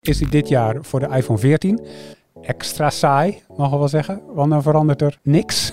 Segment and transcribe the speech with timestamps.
[0.00, 1.80] is hij dit jaar voor de iPhone 14
[2.42, 4.20] extra saai, mogen we wel zeggen.
[4.34, 5.72] Want dan verandert er niks.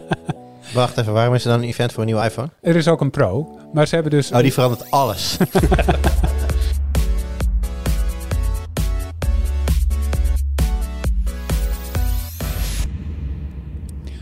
[0.74, 2.50] Wacht even, waarom is er dan een event voor een nieuwe iPhone?
[2.60, 4.32] er is ook een Pro, maar ze hebben dus...
[4.32, 5.36] Oh, die verandert alles.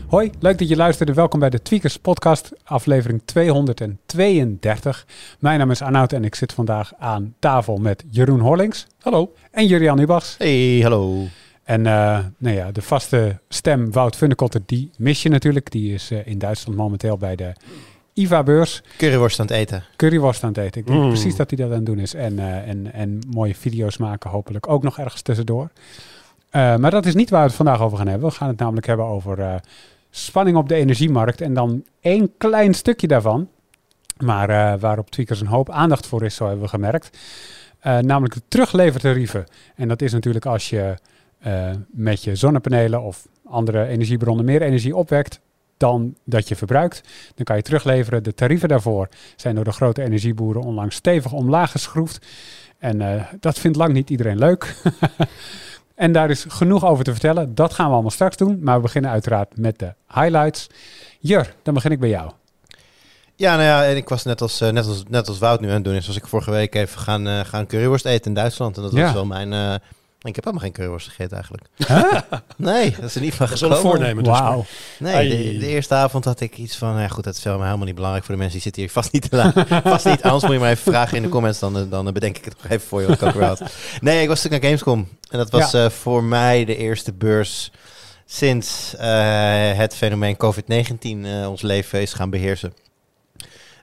[0.07, 1.13] Hoi, leuk dat je luisterde.
[1.13, 5.05] Welkom bij de Tweakers podcast, aflevering 232.
[5.39, 8.87] Mijn naam is Arnoud en ik zit vandaag aan tafel met Jeroen Horlings.
[8.99, 9.33] Hallo.
[9.51, 10.35] En Jurian Ubachs.
[10.37, 11.23] hey, hallo.
[11.63, 15.71] En eh, nou ja, de vaste stem Wout Funnekotter, die mis je natuurlijk.
[15.71, 17.53] Die is eh, in Duitsland momenteel bij de
[18.13, 18.81] IVA-beurs.
[18.97, 19.83] Curryworst aan het eten.
[19.95, 20.81] Curryworst aan het eten.
[20.81, 21.07] Ik denk Mm.
[21.07, 22.13] precies dat hij dat aan het doen is.
[22.13, 25.69] En, eh, en, en mooie video's maken hopelijk ook nog ergens tussendoor.
[26.51, 28.29] Maar dat is niet waar we het vandaag over gaan hebben.
[28.29, 29.61] We gaan het namelijk hebben over
[30.17, 31.41] spanning op de energiemarkt.
[31.41, 33.49] En dan één klein stukje daarvan.
[34.17, 37.17] Maar eh, waarop Tweakers een hoop aandacht voor is, zo hebben we gemerkt.
[37.79, 39.45] Eh, namelijk de teruglevertarieven.
[39.75, 40.95] En dat is natuurlijk als je
[41.39, 45.39] eh, met je zonnepanelen of andere energiebronnen meer energie opwekt
[45.77, 47.01] dan dat je verbruikt.
[47.35, 48.23] Dan kan je terugleveren.
[48.23, 52.27] De tarieven daarvoor zijn door de grote energieboeren onlangs stevig omlaag geschroefd.
[52.77, 54.75] En dat vindt lang niet iedereen leuk.
[55.97, 57.55] en daar is genoeg over te vertellen.
[57.55, 58.59] Dat gaan we allemaal straks doen.
[58.61, 60.67] Maar we beginnen uiteraard met de highlights.
[61.19, 62.31] Jur, dan begin ik bij jou.
[63.35, 65.67] Ja, nou ja, en ik was net als, eh, net als, net als Wout nu
[65.67, 68.33] aan het doen is, was ik vorige week even gaan, eh, gaan curryworst eten in
[68.33, 68.75] Duitsland.
[68.77, 69.03] En dat Ja.
[69.03, 69.53] was wel mijn...
[69.53, 69.75] eh,
[70.27, 71.65] ik heb helemaal geen curryworst gegeten eigenlijk.
[71.87, 72.39] Huh?
[72.55, 73.81] Nee, dat is er niet van Dat is gekomen.
[73.81, 74.23] voornemen.
[74.23, 74.65] Dus Wauw.
[74.99, 77.85] Nee, de, de eerste avond had ik iets van, ja goed, dat is wel helemaal
[77.85, 80.23] niet belangrijk voor de mensen die zitten hier vast niet te vast niet.
[80.23, 82.71] Anders moet je maar even vragen in de comments, dan, dan bedenk ik het nog
[82.71, 83.61] even voor je wat ik ook had.
[84.01, 85.07] Nee, ik was natuurlijk naar Gamescom.
[85.29, 87.71] En dat was eh, voor mij de eerste beurs
[88.25, 92.73] sinds eh, het fenomeen COVID-19 eh, ons leven is gaan beheersen.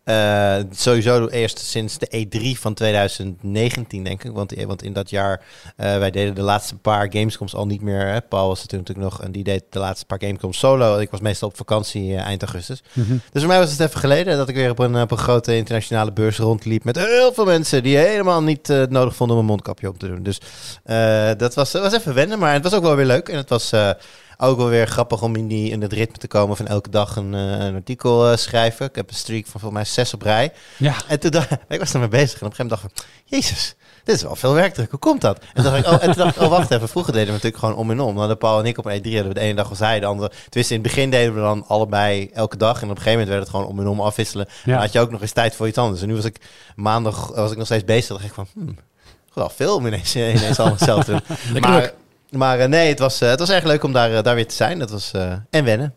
[0.04, 4.32] Eh, sowieso eerst sinds de E3 van 2019, denk ik.
[4.32, 5.42] Want, want in dat jaar,
[5.76, 8.06] eh, wij deden de laatste paar Gamescoms al niet meer.
[8.06, 8.20] Hè.
[8.20, 10.98] Paul was er toen natuurlijk nog en die deed de laatste paar Gamescoms solo.
[10.98, 12.82] Ik was meestal op vakantie eh, eind augustus.
[12.92, 13.16] Mhm.
[13.32, 15.56] Dus voor mij was het even geleden dat ik weer op een, op een grote
[15.56, 16.84] internationale beurs rondliep.
[16.84, 20.06] Met heel veel mensen die helemaal niet eh, nodig vonden om een mondkapje op te
[20.06, 20.22] doen.
[20.22, 20.40] Dus
[20.84, 23.28] eh, dat was, was even wennen, maar het was ook wel weer leuk.
[23.28, 23.90] En het was eh,
[24.44, 27.16] ook wel weer grappig om in, die, in het ritme te komen van elke dag
[27.16, 28.86] een, eh, een artikel eh, schrijven.
[28.86, 30.52] Ik heb een streak van volgens mij zes op rij.
[30.76, 33.06] Ja, En toen dacht ik was ermee bezig en op een gegeven moment dacht ik,
[33.24, 33.74] jezus,
[34.04, 34.90] dit is wel veel werkdruk.
[34.90, 35.38] Hoe komt dat?
[35.38, 36.88] En toen dacht ik, oh, en toen dacht ik, oh wacht even.
[36.88, 38.08] Vroeger deden we natuurlijk gewoon om en om.
[38.08, 40.00] Dan hadden Paul en ik op een E3 hadden we de ene dag was hij,
[40.00, 40.28] de andere.
[40.28, 42.82] Tenminste, in het begin deden we dan allebei elke dag.
[42.82, 44.46] En op een gegeven moment werd het gewoon om en om afwisselen.
[44.64, 44.72] Ja.
[44.72, 46.02] Dan had je ook nog eens tijd voor iets anders.
[46.02, 46.40] En nu was ik
[46.76, 48.08] maandag was ik nog steeds bezig.
[48.08, 48.76] dacht ik van, hmm,
[49.34, 51.60] wel veel om ineens, ineens allemaal zelf te doen.
[51.60, 51.92] Maar.
[52.36, 54.46] Maar eh, nee, het was, eh, het was erg leuk om daar, eh, daar weer
[54.46, 54.78] te zijn.
[54.78, 55.94] Dat was, eh, en wennen.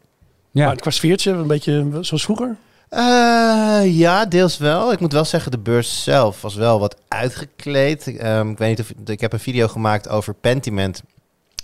[0.52, 0.66] ja.
[0.66, 2.56] Maar qua sfeertje, een beetje zoals vroeger.
[2.90, 3.00] Eh,
[3.84, 4.92] ja, deels wel.
[4.92, 8.18] Ik moet wel zeggen, de beurs zelf was wel wat uitgekleed.
[8.18, 11.02] Ehm, ik weet niet of ik heb een video gemaakt over Pentiment.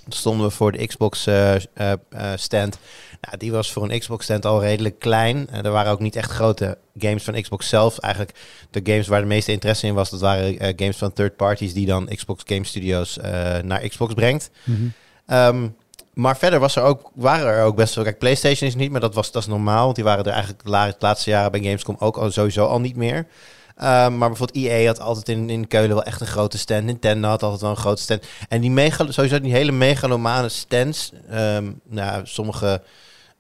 [0.04, 1.92] Toen stonden we voor de Xbox eh, eh, eh,
[2.36, 2.78] stand.
[3.24, 5.50] Nou, die was voor een Xbox stand al redelijk klein.
[5.50, 8.00] Eh, er waren ook niet echt grote games van Xbox zelf.
[8.00, 8.38] Eigenlijk
[8.70, 11.74] de games waar de meeste interesse in was, dat waren eh, games van third parties
[11.74, 14.50] die dan Xbox Game Studios eh, naar Xbox brengt.
[14.64, 14.82] Mhm.
[15.26, 15.68] Ehm,
[16.14, 18.04] maar verder was er ook, waren er ook best wel...
[18.04, 19.84] Kijk, PlayStation is niet, maar dat was dat is normaal.
[19.84, 22.96] Want die waren er eigenlijk de laatste jaren bij Gamescom ook al sowieso al niet
[22.96, 23.28] meer.
[23.76, 26.86] Ehm, maar bijvoorbeeld EA had altijd in, in Keulen wel echt een grote stand.
[26.86, 28.26] Nintendo had altijd wel een grote stand.
[28.50, 31.12] En die mega, sowieso die hele megalomane stands.
[31.30, 32.82] ehm nou, sommige...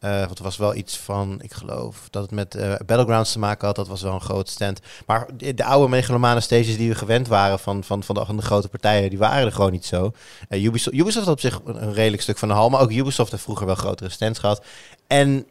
[0.03, 3.40] eh want er was wel iets van, ik geloof dat het met eh, Battlegrounds te
[3.40, 3.75] maken had.
[3.75, 4.80] Dat was wel een grote stand.
[5.06, 8.36] Maar de, de oude megalomane stages die we gewend waren van, van, van, de, van
[8.36, 10.12] de grote partijen, die waren er gewoon niet zo.
[10.50, 12.92] Eh, Ubisoft, Ubisoft had op zich een, een redelijk stuk van de hal, maar ook
[12.92, 14.66] Ubisoft heeft vroeger wel grotere stands gehad.
[15.08, 15.46] En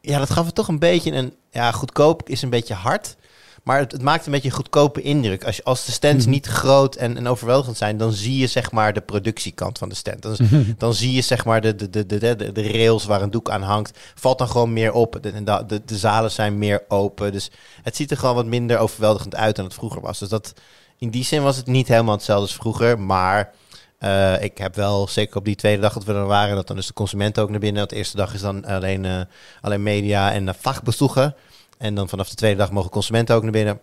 [0.00, 3.16] ja, dat gaf het toch een beetje een, ja, goedkoop is een beetje hard.
[3.62, 5.44] Maar het, het maakt een beetje een goedkope indruk.
[5.44, 6.32] Als, als de stands Mhm.
[6.32, 9.94] niet groot en, en overweldigend zijn, dan zie je zeg maar de productiekant van de
[9.94, 10.22] stand.
[10.22, 10.62] Dan, Mhm.
[10.78, 13.50] dan zie je zeg maar de, de, de, de, de, de rails waar een doek
[13.50, 13.98] aan hangt.
[14.14, 15.18] Valt dan gewoon meer op.
[15.20, 17.32] De, de, de, de zalen zijn meer open.
[17.32, 17.50] Dus
[17.82, 20.18] het ziet er gewoon wat minder overweldigend uit dan het vroeger was.
[20.18, 20.52] Dus dat,
[20.98, 22.98] in die zin was het niet helemaal hetzelfde als vroeger.
[22.98, 23.52] Maar
[23.98, 26.76] eh, ik heb wel, zeker op die tweede dag dat we er waren, dat dan
[26.76, 27.88] dus de consument ook naar binnen.
[27.88, 29.20] De eerste dag is dan alleen, eh,
[29.60, 31.26] alleen media en uh.
[31.80, 33.80] En dan vanaf de tweede dag mogen consumenten ook naar binnen.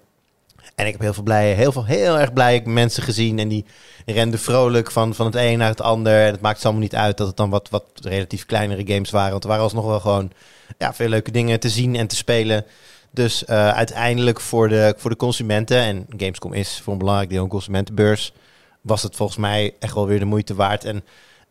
[0.75, 3.39] En ik heb heel veel blij, heel veel, heel erg blij mensen gezien.
[3.39, 3.65] En die
[4.05, 6.25] renden vrolijk van, van het een naar het ander.
[6.25, 9.31] En het maakt allemaal niet uit dat het dan wat, wat relatief kleinere games waren.
[9.31, 10.31] Want er waren alsnog wel gewoon
[10.77, 12.65] ja, veel leuke dingen te zien en te spelen.
[13.11, 17.43] Dus uh, uiteindelijk voor de, voor de consumenten, en Gamescom is voor een belangrijk deel
[17.43, 18.33] een consumentenbeurs,
[18.81, 20.83] was het volgens mij echt wel weer de moeite waard.
[20.83, 21.03] En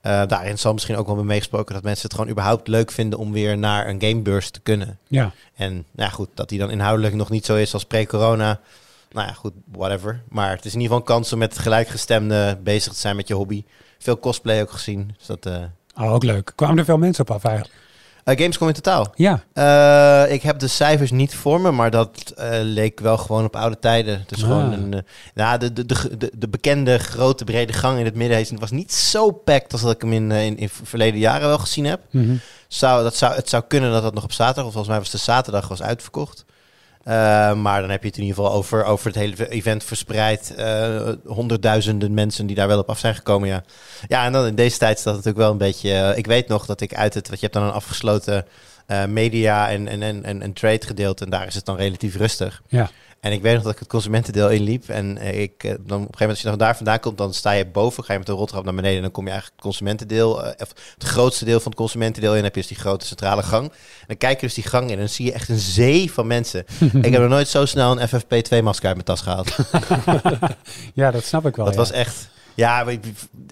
[0.07, 3.33] daarin zal misschien ook wel mee meegesproken dat mensen het gewoon überhaupt leuk vinden om
[3.33, 4.99] weer naar een gamebeurs te kunnen.
[5.09, 5.33] Ja.
[5.57, 8.61] En nou goed, dat die dan inhoudelijk nog niet zo is als pre-corona.
[9.11, 10.23] nou ja, goed, whatever.
[10.29, 13.29] Maar het is in ieder geval een kans om met gelijkgestemden bezig te zijn met
[13.29, 13.65] je hobby.
[13.99, 15.15] Veel cosplay ook gezien.
[15.19, 15.63] Dus dat, eh
[16.01, 16.53] Oh, ook leuk.
[16.55, 17.75] Kwamen er veel mensen op af eigenlijk?
[18.27, 19.13] Eh, Gamescom in totaal.
[19.15, 19.43] Ja.
[19.53, 23.57] Eh, ik heb de cijfers niet voor me, maar dat eh, leek wel gewoon op
[23.57, 24.25] oude tijden.
[24.27, 24.49] Dus Ah.
[24.49, 25.01] gewoon een, eh,
[25.35, 28.93] nou, de, de, de, de, de bekende grote brede gang in het midden was niet
[28.93, 32.01] zo packed als dat ik hem in, in, in verleden jaren wel gezien heb.
[32.11, 32.37] Mhm.
[32.69, 35.11] Zou, dat zou, het zou kunnen dat dat nog op zaterdag, of volgens mij was
[35.11, 36.45] de zaterdag, was uitverkocht.
[37.07, 40.55] Eh, maar dan heb je het in ieder geval over, over het hele event verspreid.
[40.57, 43.49] eh, honderdduizenden mensen die daar wel op af zijn gekomen.
[43.49, 43.63] Ja,
[44.09, 45.93] ja en dan in deze tijd is dat natuurlijk wel een beetje.
[45.93, 47.29] eh, ik weet nog dat ik uit het.
[47.29, 48.47] Want je hebt dan een afgesloten
[49.09, 51.25] media en, en, en, en, en trade gedeelte.
[51.25, 52.63] En daar is het dan relatief rustig.
[52.69, 52.91] Ja.
[53.27, 54.89] En ik weet nog dat ik het consumentendeel inliep.
[54.89, 57.19] En eh, ik, eh, dan op een gegeven moment, als je dan daar vandaan komt,
[57.19, 58.05] dan sta je boven.
[58.05, 58.97] Ga je met de roltrap naar beneden.
[58.97, 60.45] En dan kom je eigenlijk het consumentendeel.
[60.45, 62.37] eh, of het grootste deel van het consumentendeel in.
[62.37, 63.65] Dan heb je dus die grote centrale gang.
[63.65, 64.93] En dan kijk je dus die gang in.
[64.93, 66.65] En dan zie je echt een zee van mensen.
[67.03, 69.57] ik heb nog nooit zo snel een FFP2-masker uit mijn tas gehaald.
[70.95, 71.65] ja, dat snap ik wel.
[71.65, 71.81] dat ja.
[71.81, 72.29] was echt.
[72.57, 72.87] Ja,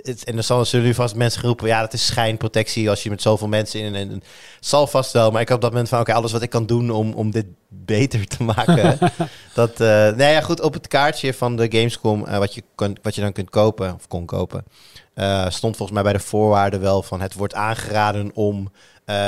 [0.02, 1.66] het, en dan zullen nu vast mensen geroepen.
[1.66, 3.94] Ja, dat is schijnprotectie als je met zoveel mensen in.
[3.94, 4.22] En,
[4.60, 5.30] zal vast wel.
[5.30, 7.30] Maar ik had op dat moment van: oké, alles wat ik kan doen om, om
[7.30, 8.98] dit beter te maken.
[9.54, 10.60] dat, eh nou ja, goed.
[10.60, 13.94] Op het kaartje van de Gamescom, eh, wat, je kon, wat je dan kunt kopen,
[13.94, 14.64] of kon kopen,
[15.14, 18.72] eh, stond volgens mij bij de voorwaarden wel van: het wordt aangeraden om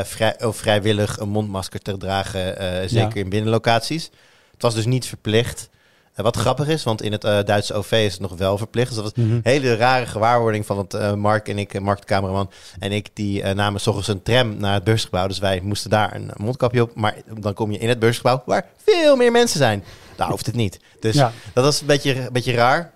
[0.05, 2.55] vrij, of vrijwillig een mondmasker te dragen.
[2.89, 3.23] zeker Ja.
[3.23, 4.11] in binnenlocaties.
[4.53, 5.69] Het was dus niet verplicht.
[6.17, 8.87] Wat grappig is, want in het eh, Duitse OV is het nog wel verplicht.
[8.95, 9.35] Dus dat was Mhm.
[9.35, 12.93] een hele rare gewaarwording van het eh, Mark en ik, eh, Mark de cameraman en
[12.93, 15.27] ik, die namen s ochtends een tram naar het beursgebouw.
[15.27, 16.95] Dus wij moesten daar een mondkapje op.
[16.95, 19.85] Maar dan kom je in het beursgebouw waar veel meer mensen zijn.
[20.17, 20.81] Daar hoeft het niet.
[21.01, 21.33] Dus Ja.
[21.53, 22.93] dat was een beetje, een beetje raar.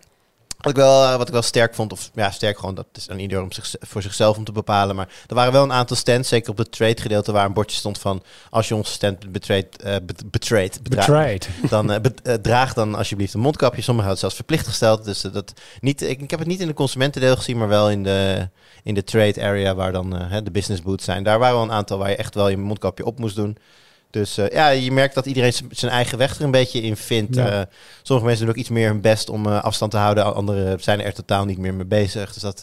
[0.61, 3.11] Wat ik, wel, eh, wat ik wel sterk vond, of ja, sterk gewoon, dat is
[3.11, 4.97] aan ieder om zich, voor zichzelf om te bepalen.
[4.97, 7.77] Maar er waren wel een aantal stands, zeker op het trade gedeelte, waar een bordje
[7.77, 9.77] stond van als je onze stand betrayed,
[10.07, 11.49] bet- betrayed, bedra- Betrayed.
[11.71, 13.83] dan eh, eh, draag dan alsjeblieft een mondkapje.
[13.83, 15.05] Sommigen hadden het zelfs verplicht gesteld.
[15.05, 18.03] Dus dat niet, ik, ik heb het niet in de consumentendeel gezien, maar wel in
[18.03, 18.49] de,
[18.83, 20.11] in de trade area waar dan
[20.45, 21.23] de business booths zijn.
[21.23, 23.57] Daar waren wel een aantal waar je echt wel je mondkapje op moest doen.
[24.11, 27.35] Dus eh, ja, je merkt dat iedereen zijn eigen weg er een beetje in vindt.
[27.35, 27.49] Ja.
[27.49, 27.67] Eh,
[28.03, 30.35] sommige mensen doen ook iets meer hun best om eh, afstand te houden.
[30.35, 32.33] Anderen zijn er totaal niet meer mee bezig.
[32.33, 32.61] Dus dat,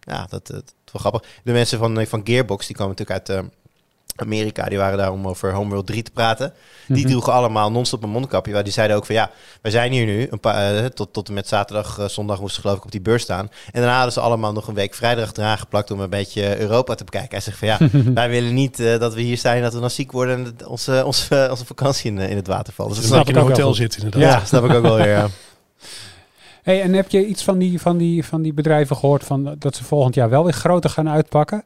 [0.00, 1.22] ja, dat, dat is wel grappig.
[1.44, 3.44] De mensen van, van Gearbox, die komen natuurlijk uit...
[4.20, 6.52] Amerika, die waren daar om over Homeworld 3 te praten.
[6.86, 7.08] Die Mhm.
[7.10, 8.52] droegen allemaal non-stop een mondkapje.
[8.52, 9.30] Maar die zeiden ook van ja,
[9.62, 10.26] wij zijn hier nu.
[10.30, 12.90] Een paar, eh, tot, tot en met zaterdag, eh, zondag moesten ze geloof ik op
[12.90, 13.50] die beurs staan.
[13.72, 16.94] En daarna hadden ze allemaal nog een week vrijdag eraan geplakt om een beetje Europa
[16.94, 17.30] te bekijken.
[17.30, 17.78] Hij zegt van ja,
[18.20, 20.68] wij willen niet eh, dat we hier zijn, dat we dan ziek worden en dat
[20.68, 22.88] onze, onze, onze vakantie in, in het water valt.
[22.88, 24.20] Dus dat snap ik in een hotel zit inderdaad.
[24.40, 25.08] Ja, snap ik ook wel weer.
[25.08, 25.28] Ja.
[26.62, 29.76] Hey, en heb je iets van die, van, die, van die bedrijven gehoord van, dat
[29.76, 31.64] ze volgend jaar wel weer groter gaan uitpakken?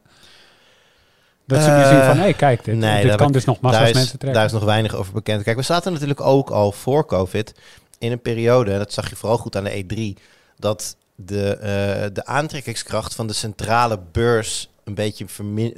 [1.45, 3.87] Dat ze Eh, zien van, hé, kijk, dit, nee, dit daar kan dus nog massa's
[3.89, 4.39] is, mensen trekken.
[4.39, 5.43] daar is nog weinig over bekend.
[5.43, 7.53] Kijk, we zaten natuurlijk ook al voor COVID
[7.99, 9.83] in een periode, en dat zag je vooral goed aan de
[10.15, 10.21] E3,
[10.57, 15.25] dat de, eh, de aantrekkingskracht van de centrale beurs een beetje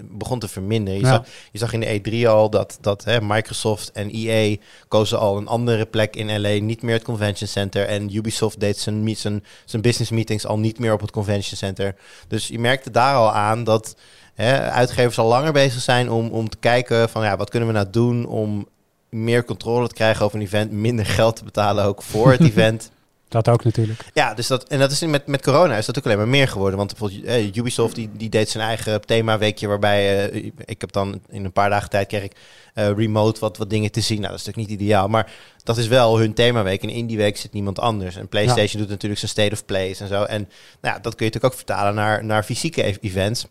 [0.03, 0.99] begon te verminderen.
[0.99, 1.11] Je, Ja.
[1.11, 4.55] zag, je zag in de E3 al dat, dat hè, Microsoft en EA
[4.87, 7.85] kozen al een andere plek in LA, niet meer het convention center.
[7.87, 11.95] En Ubisoft deed zijn, zijn, zijn business meetings al niet meer op het convention center.
[12.27, 13.95] Dus je merkte daar al aan dat
[14.35, 17.75] hè, uitgevers al langer bezig zijn om, om te kijken van ja, wat kunnen we
[17.75, 18.67] nou doen om
[19.09, 22.91] meer controle te krijgen over een event, minder geld te betalen ook voor het event.
[23.27, 24.05] Dat ook natuurlijk.
[24.13, 26.47] Ja, dus dat, en dat is met, met corona is dat ook alleen maar meer
[26.47, 26.77] geworden.
[26.77, 31.21] Want bijvoorbeeld eh, Ubisoft die, die deed zijn eigen themaweekje waarbij eh, ik heb dan
[31.29, 32.35] in een paar dagen tijd kreeg ik
[32.73, 34.19] eh, remote wat, wat dingen te zien.
[34.19, 35.31] Nou, dat is natuurlijk niet ideaal, maar
[35.63, 36.83] dat is wel hun themaweek.
[36.83, 38.15] En in die week zit niemand anders.
[38.15, 40.23] En PlayStation doet natuurlijk zijn state of plays en zo.
[40.23, 40.49] En
[40.81, 43.45] nou, ja, dat kun je natuurlijk ook vertalen naar, naar fysieke e- events.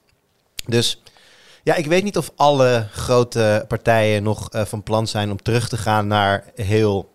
[0.66, 1.02] Dus
[1.62, 5.68] ja, ik weet niet of alle grote partijen nog eh, van plan zijn om terug
[5.68, 7.13] te gaan naar heel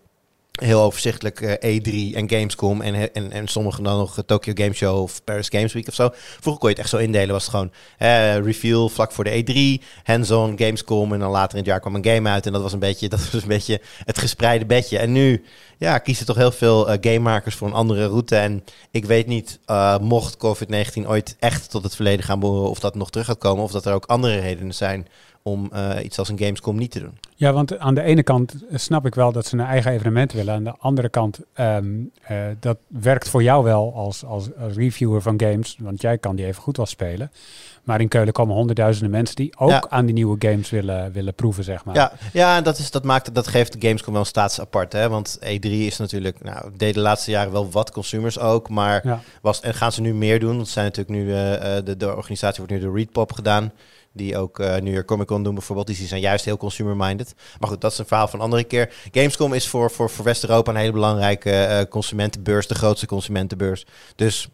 [0.60, 4.72] heel overzichtelijk eh, E3 en Gamescom en, en, en sommigen dan nog eh, Tokyo Game
[4.72, 6.10] Show of Paris Games Week of zo.
[6.12, 9.84] Vroeger kon je het echt zo indelen, was gewoon eh, reveal vlak voor de E3,
[10.04, 12.72] hands-on Gamescom en dan later in het jaar kwam een game uit en dat was
[12.72, 14.98] een beetje, dat was een beetje het gespreide bedje.
[14.98, 15.44] En nu
[15.78, 19.60] ja, kiezen toch heel veel eh, gamemakers voor een andere route en ik weet niet,
[20.00, 23.64] mocht COVID-19 ooit echt tot het verleden gaan behoren of dat nog terug gaat komen
[23.64, 25.06] of dat er ook andere redenen zijn
[25.42, 25.70] om
[26.02, 27.18] iets als een Gamescom niet te doen.
[27.40, 30.54] Ja, want aan de ene kant snap ik wel dat ze een eigen evenement willen.
[30.54, 31.86] Aan de andere kant, ehm,
[32.22, 35.76] eh, dat werkt voor jou wel als, als, als reviewer van games.
[35.78, 37.30] Want jij kan die even goed wel spelen.
[37.84, 39.84] Maar in Keulen komen honderdduizenden mensen die ook Ja.
[39.88, 41.94] aan die nieuwe games willen, willen proeven, zeg maar.
[41.94, 44.92] Ja, ja en dat, is, dat, maakt, dat geeft de Gamescom wel een staats apart.
[44.92, 45.08] Hè?
[45.08, 48.68] Want E3 is natuurlijk, nou, deed de laatste jaren wel wat consumers ook.
[48.68, 49.20] Maar Ja.
[49.42, 50.56] was, en gaan ze nu meer doen?
[50.56, 53.72] Want zijn natuurlijk nu, eh, eh, de, de organisatie wordt nu de Readpop gedaan.
[54.12, 55.86] Die ook uh, New York Comic Con doen bijvoorbeeld.
[55.86, 57.34] Die zijn juist heel consumer-minded.
[57.58, 58.94] Maar goed, dat is een verhaal van een andere keer.
[59.10, 62.66] Gamescom is voor, voor, voor West-Europa een hele belangrijke uh, consumentenbeurs.
[62.66, 63.86] De grootste consumentenbeurs.
[64.16, 64.48] Dus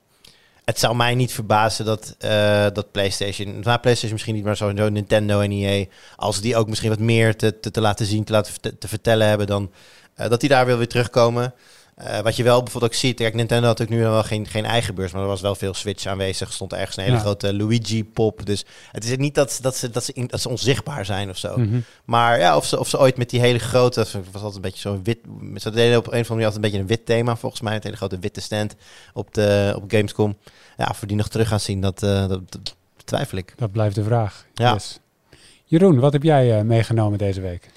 [0.64, 4.88] het zou mij niet verbazen dat, uh, dat PlayStation, nou PlayStation misschien niet, maar sowieso
[4.88, 5.86] Nintendo en EA,
[6.16, 8.88] als die ook misschien wat meer te, te, te laten zien, te laten te, te
[8.88, 9.70] vertellen hebben, dan
[10.14, 11.54] dat die daar wil weer terugkomen.
[12.02, 14.64] Uh, wat je wel bijvoorbeeld ook ziet, kijk, Nintendo had ook nu wel geen, geen
[14.64, 16.52] eigen beurs, maar er was wel veel Switch aanwezig.
[16.52, 17.22] Stond ergens een hele ja.
[17.22, 18.46] grote Luigi-pop.
[18.46, 21.36] Dus het is niet dat, dat, ze, dat, ze, in, dat ze onzichtbaar zijn of
[21.36, 21.50] zo.
[21.50, 21.60] Mhm.
[21.60, 21.84] Mm -hmm.
[22.04, 24.80] Maar ja, of ze, of ze ooit met die hele grote, was altijd een beetje
[24.80, 25.18] zo'n wit,
[25.54, 27.74] ze deden op een of andere manier altijd een beetje een wit thema volgens mij.
[27.74, 28.74] Het hele grote witte stand
[29.12, 30.36] op, de, op Gamescom.
[30.76, 32.74] Ja, voor die nog terug gaan zien, dat, uh, dat, dat
[33.04, 33.54] twijfel ik.
[33.56, 34.46] Dat blijft de vraag.
[34.54, 34.72] Ja.
[34.72, 35.00] Yes.
[35.64, 37.70] Jeroen, wat heb jij uh, meegenomen deze week?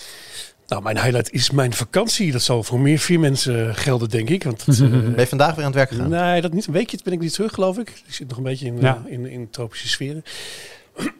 [0.69, 2.31] Nou, mijn highlight is mijn vakantie.
[2.31, 4.43] Dat zal voor meer vier mensen gelden, denk ik.
[4.43, 6.09] Want uh, ben je vandaag weer aan het werk gegaan?
[6.09, 6.67] Nee, dat niet.
[6.67, 7.89] Een weekje ben ik niet terug, geloof ik.
[7.89, 9.03] Ik zit nog een beetje in, Ja.
[9.05, 10.23] uh, in, in tropische sferen.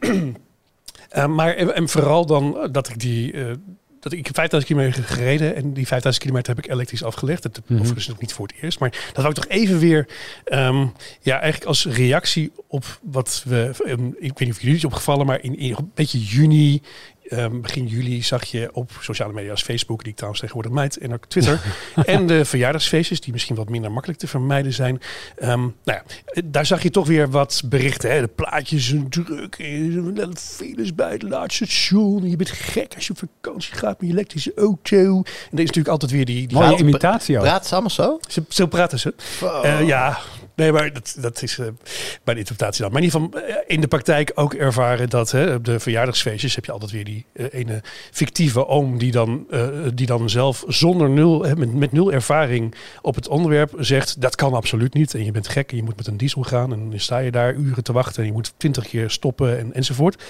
[0.00, 3.34] Uh, maar en, en, vooral dan dat ik die...
[4.00, 7.42] dat ik heb 5000 kilometer gereden en die 5000 kilometer heb ik elektrisch afgelegd.
[7.42, 7.78] Dat Mhm.
[7.80, 8.78] overigens nog niet voor het eerst.
[8.78, 10.06] Maar dat wou ik toch even weer,
[10.52, 14.84] um, ja, eigenlijk als reactie op wat we, um, ik weet niet of jullie het
[14.84, 16.82] opgevallen, maar in, in een beetje juni,
[17.30, 20.98] um, begin juli zag je op sociale media als Facebook, die ik trouwens tegenwoordig mijd,
[20.98, 21.60] en ook Twitter,
[22.04, 25.00] en de verjaardagsfeestjes, die misschien wat minder makkelijk te vermijden zijn.
[25.42, 26.02] Um, nou ja,
[26.44, 28.10] daar zag je toch weer wat berichten.
[28.10, 28.20] Hè?
[28.20, 29.56] De plaatjes zijn druk,
[30.34, 32.30] files bij het laatste station.
[32.30, 35.16] Je bent gek als je op vakantie gaat met je elektrische auto.
[35.16, 35.22] En
[35.52, 36.46] er is natuurlijk altijd weer die...
[36.46, 37.42] die Mooie imitatie ook.
[37.42, 38.18] Praat ze allemaal zo?
[38.28, 39.14] Zo, zo praten ze.
[39.40, 39.64] Wow.
[39.64, 40.18] Uh, ja,
[40.60, 41.66] Nee, maar dat, dat is uh,
[42.24, 42.92] bij de interpretatie dan.
[42.92, 46.54] Maar in ieder geval uh, in de praktijk ook ervaren dat hè, op de verjaardagsfeestjes
[46.54, 49.46] heb je altijd weer die uh, ene fictieve oom die dan,
[49.94, 54.54] die dan zelf zonder nul, met, met nul ervaring op het onderwerp zegt dat kan
[54.54, 55.14] absoluut niet.
[55.14, 57.30] En je bent gek en je moet met een diesel gaan en dan sta je
[57.30, 60.22] daar uren te wachten en je moet twintig keer stoppen en, enzovoort.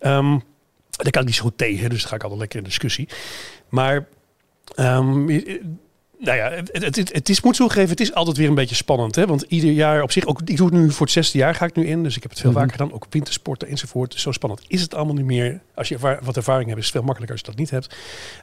[0.00, 0.42] Um,
[0.90, 3.08] daar kan ik niet zo goed tegen, dus daar ga ik altijd lekker in discussie.
[3.68, 4.06] Maar
[4.76, 5.42] um,
[6.24, 8.74] nou ja, het, het, het, het is, moet toegeven, het is altijd weer een beetje
[8.74, 9.14] spannend.
[9.14, 9.26] Hè?
[9.26, 11.64] Want ieder jaar op zich, ook, ik doe het nu voor het zesde jaar ga
[11.64, 12.02] ik nu in.
[12.02, 12.64] Dus ik heb het veel mm -hmm.
[12.64, 14.12] vaker gedaan, ook wintersporten enzovoort.
[14.12, 15.60] Dus zo spannend is het allemaal niet meer.
[15.74, 17.96] Als je ervaar, wat ervaring hebt, is het veel makkelijker als je dat niet hebt.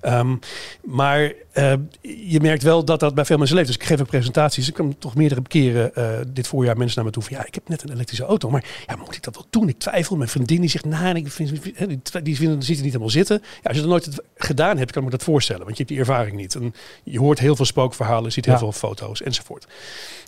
[0.05, 0.39] Um,
[0.83, 3.67] maar uh, je merkt wel dat dat bij veel mensen leeft.
[3.67, 4.67] Dus ik geef ook presentaties.
[4.67, 7.37] Ik kwam toch meerdere keren uh, dit voorjaar mensen naar me toe van...
[7.37, 9.69] ja, ik heb net een elektrische auto, maar ja, moet ik dat wel doen?
[9.69, 10.15] Ik twijfel.
[10.15, 11.51] Mijn vriendin die zegt, nou, ik vind,
[12.23, 13.41] die vinden, ziet er niet helemaal zitten.
[13.43, 15.63] Ja, als je dat nooit gedaan hebt, kan ik me dat voorstellen.
[15.63, 16.55] Want je hebt die ervaring niet.
[16.55, 16.73] En
[17.03, 18.59] je hoort heel veel spookverhalen, ziet heel ja.
[18.59, 19.67] veel foto's enzovoort.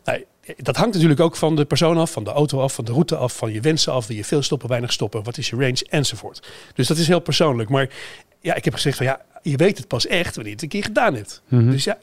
[0.03, 0.25] Nou,
[0.57, 3.15] dat hangt natuurlijk ook van de persoon af, van de auto af, van de route
[3.15, 4.07] af, van je wensen af.
[4.07, 6.47] Wil je veel stoppen, weinig stoppen, wat is je range enzovoort.
[6.75, 7.69] Dus dat is heel persoonlijk.
[7.69, 7.89] Maar
[8.39, 10.69] ja, ik heb gezegd van ja, je weet het pas echt wanneer je het een
[10.69, 11.41] keer gedaan hebt.
[11.45, 11.55] Mhm.
[11.55, 11.71] Mm -hmm.
[11.71, 11.97] Dus ja,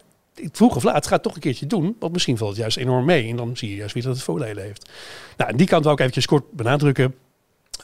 [0.53, 1.97] vroeg of laat, ga het toch een keertje doen.
[1.99, 3.29] Want misschien valt het juist enorm mee.
[3.29, 4.91] En dan zie je juist weer dat het voordelen heeft.
[5.37, 7.15] Nou, en die kant wil ik eventjes kort benadrukken.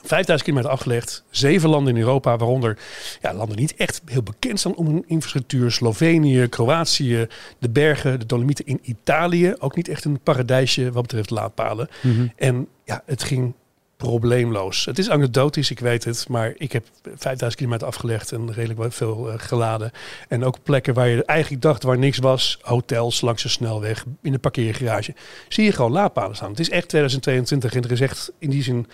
[0.03, 2.79] 5000 kilometer afgelegd, zeven landen in Europa, waaronder
[3.23, 5.71] ja, landen niet echt heel bekend staan om hun infrastructuur.
[5.73, 7.27] Slovenië, Kroatië,
[7.59, 9.55] de bergen, de Dolomieten in Italië.
[9.59, 11.89] Ook niet echt een paradijsje wat betreft laadpalen.
[12.03, 12.09] Mhm.
[12.09, 12.33] Mm -hmm.
[12.37, 13.55] En ja, het ging
[13.97, 14.85] probleemloos.
[14.85, 19.29] Het is anekdotisch, ik weet het, maar ik heb 5000 kilometer afgelegd en redelijk veel
[19.29, 19.91] uh, geladen.
[20.29, 24.33] En ook plekken waar je eigenlijk dacht waar niks was, hotels langs de snelweg, in
[24.33, 25.15] de parkeergarage,
[25.49, 26.51] zie je gewoon laadpalen staan.
[26.51, 28.87] Het is echt 2022 en er is echt in die zin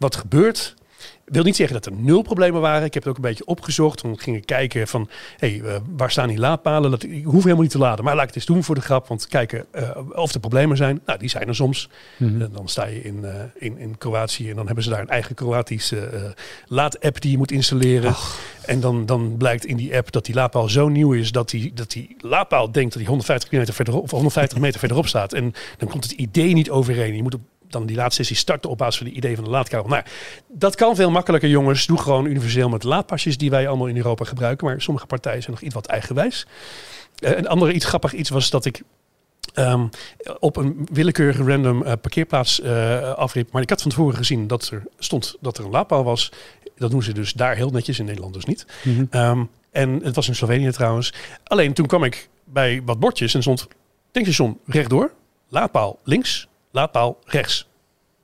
[0.00, 0.74] wat gebeurt.
[1.24, 2.84] Ik wil niet zeggen dat er nul problemen waren.
[2.84, 3.98] Ik heb het ook een beetje opgezocht.
[3.98, 6.90] Toen ging ik kijken van, hé, hey, uh, waar staan die laadpalen?
[6.90, 8.80] Dat, ik hoef helemaal niet te laden, maar laat ik het eens doen voor de
[8.80, 9.08] grap.
[9.08, 11.00] Want kijken uh, of er problemen zijn.
[11.06, 11.88] Nou, die zijn er soms.
[12.16, 12.40] Mm -hmm.
[12.40, 15.34] uh, dan sta je in, in, in Kroatië en dan hebben ze daar een eigen
[15.34, 16.34] Kroatische
[16.66, 18.10] laadapp die je moet installeren.
[18.10, 18.38] Ach.
[18.64, 21.72] En dan, dan blijkt in die app dat die laadpaal zo nieuw is dat die,
[21.74, 25.32] dat die laadpaal denkt dat die 150 kilometer verderop of 150 meter verderop staat.
[25.32, 27.16] En dan komt het idee niet overeen.
[27.16, 27.40] Je moet op
[27.72, 29.88] dan die laadsessie starten op basis van de idee van de laadkabel.
[29.88, 30.02] Nou,
[30.48, 31.86] dat kan veel makkelijker, jongens.
[31.86, 34.66] Doe gewoon universeel met laadpasjes die wij allemaal in Europa gebruiken.
[34.66, 36.46] Maar sommige partijen zijn nog iets wat eigenwijs.
[37.20, 38.82] Uh, een andere iets grappig iets was dat ik
[39.54, 39.88] um,
[40.38, 43.52] op een willekeurige random uh, parkeerplaats uh, afriep.
[43.52, 46.32] Maar ik had van tevoren gezien dat er stond dat er een laadpaal was.
[46.76, 48.66] Dat doen ze dus daar heel netjes, in Nederland dus niet.
[48.82, 49.20] Mm -hmm.
[49.20, 51.12] um, en het was in Slovenië trouwens.
[51.44, 53.68] Alleen toen kwam ik bij wat bordjes en stond
[54.10, 55.12] tankstation rechtdoor,
[55.48, 57.68] laadpaal links, laadpaal rechts.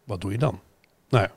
[0.04, 0.60] Wat doe je dan?
[1.08, 1.30] Nou ja,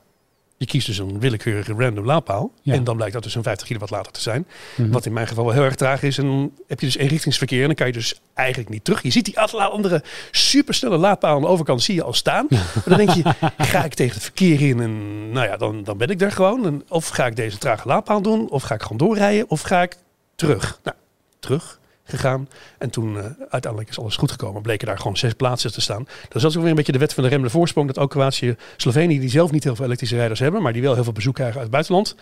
[0.60, 2.52] je kiest dus een willekeurige random laadpaal.
[2.62, 2.74] Ja.
[2.74, 4.48] En dan blijkt dat dus een 50 kilowatt later te zijn.
[4.76, 4.90] Mhm.
[4.90, 6.18] Wat in mijn geval wel heel erg traag is.
[6.18, 7.62] En dan heb je dus eenrichtingsverkeer.
[7.62, 9.02] En dan kan je dus eigenlijk niet terug.
[9.02, 12.46] Je ziet die andere supersnelle laadpaal aan de overkant zie je al staan.
[12.50, 13.24] maar dan denk je,
[13.58, 14.80] ga ik tegen het verkeer in?
[14.80, 16.66] En nou ja, dan, dan ben ik er gewoon.
[16.66, 18.50] En of ga ik deze trage laadpaal doen?
[18.50, 19.50] Of ga ik gewoon doorrijden?
[19.50, 19.98] Of ga ik
[20.36, 20.80] terug?
[20.84, 20.98] Nou,
[21.40, 22.50] terug gegaan.
[22.78, 24.62] En toen uh, uiteindelijk is alles goed gekomen.
[24.62, 26.08] Bleken daar gewoon zes plaatsen te staan.
[26.30, 27.88] Dat is ook weer een beetje de wet van de remmende voorsprong.
[27.88, 30.94] Dat ook Kroatië, Slovenië, die zelf niet heel veel elektrische rijders hebben, maar die wel
[30.94, 32.16] heel veel bezoek krijgen uit het buitenland.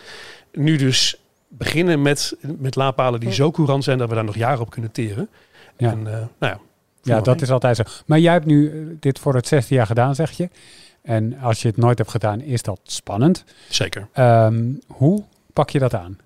[0.52, 4.60] Nu dus beginnen met, met laadpalen die zo courant zijn dat we daar nog jaren
[4.60, 5.28] op kunnen teren.
[5.76, 5.90] Ja.
[5.90, 6.58] En, uh, nou ja,
[7.02, 7.82] ja, dat is altijd zo.
[8.06, 10.48] Maar jij hebt nu dit voor het zesde jaar gedaan, zeg je.
[11.02, 13.44] En als je het nooit hebt gedaan, is dat spannend.
[13.68, 14.08] Zeker.
[14.14, 16.18] Um, hoe pak je dat aan?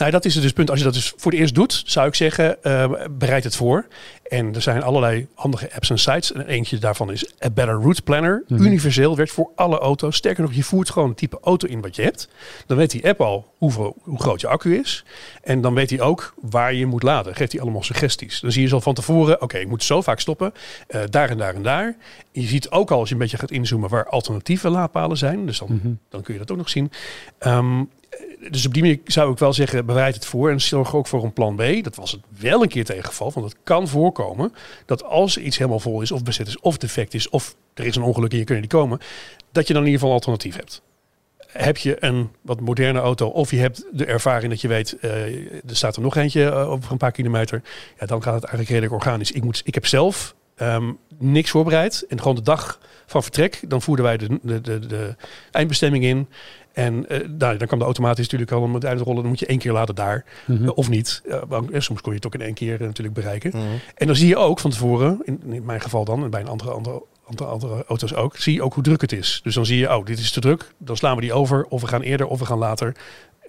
[0.00, 0.70] Nou, dat is het dus punt.
[0.70, 3.86] Als je dat dus voor het eerst doet, zou ik zeggen, uh, bereid het voor.
[4.28, 6.32] En er zijn allerlei handige apps en sites.
[6.32, 8.44] En eentje daarvan is A Better Route Planner.
[8.48, 8.62] Mhm.
[8.64, 10.16] Universeel, werkt voor alle auto's.
[10.16, 12.28] Sterker nog, je voert gewoon het type auto in wat je hebt.
[12.66, 15.04] Dan weet die app al hoeveel, hoe groot je accu is.
[15.42, 17.34] En dan weet hij ook waar je moet laden.
[17.34, 18.40] Geeft hij allemaal suggesties.
[18.40, 20.52] Dan zie je zo van tevoren, oké, ik moet zo vaak stoppen.
[20.88, 21.96] Uh, daar en daar en daar.
[22.32, 25.46] je ziet ook al, als je een beetje gaat inzoomen, waar alternatieve laadpalen zijn.
[25.46, 25.92] Dus dan, Mhm.
[26.08, 26.90] dan kun je dat ook nog zien.
[27.46, 27.88] Um,
[28.50, 31.24] dus op die manier zou ik wel zeggen, bereid het voor en zorg ook voor
[31.24, 31.62] een plan B.
[31.82, 34.52] Dat was het wel een keer tegengeval, want het kan voorkomen
[34.86, 37.96] dat als iets helemaal vol is, of bezet is, of defect is, of er is
[37.96, 38.98] een ongeluk en je kunt niet komen,
[39.52, 40.82] dat je dan in ieder geval een alternatief hebt.
[41.46, 45.12] Heb je een wat moderne auto, of je hebt de ervaring dat je weet, uh,
[45.52, 47.62] er staat er nog eentje uh, over een paar kilometer,
[47.98, 49.32] ja, dan gaat het eigenlijk redelijk organisch.
[49.32, 53.82] Ik, moet, ik heb zelf um, niks voorbereid en gewoon de dag van vertrek, dan
[53.82, 55.14] voerden wij de, de, de
[55.50, 56.28] eindbestemming in.
[56.72, 59.20] En uh, nou, dan kwam de automatisch natuurlijk al om het uitrollen.
[59.20, 60.24] Dan moet je één keer laden daar.
[60.46, 60.64] Mhm.
[60.64, 61.22] Uh, of niet.
[61.26, 63.50] Uh, soms kon je het ook in één keer natuurlijk bereiken.
[63.54, 63.66] Mhm.
[63.94, 66.48] En dan zie je ook van tevoren, in, in mijn geval dan, en bij een
[66.48, 69.40] andere, andere, andere, andere auto's ook, zie je ook hoe druk het is.
[69.42, 70.74] Dus dan zie je, oh, dit is te druk.
[70.78, 71.66] Dan slaan we die over.
[71.68, 72.96] Of we gaan eerder, of we gaan later.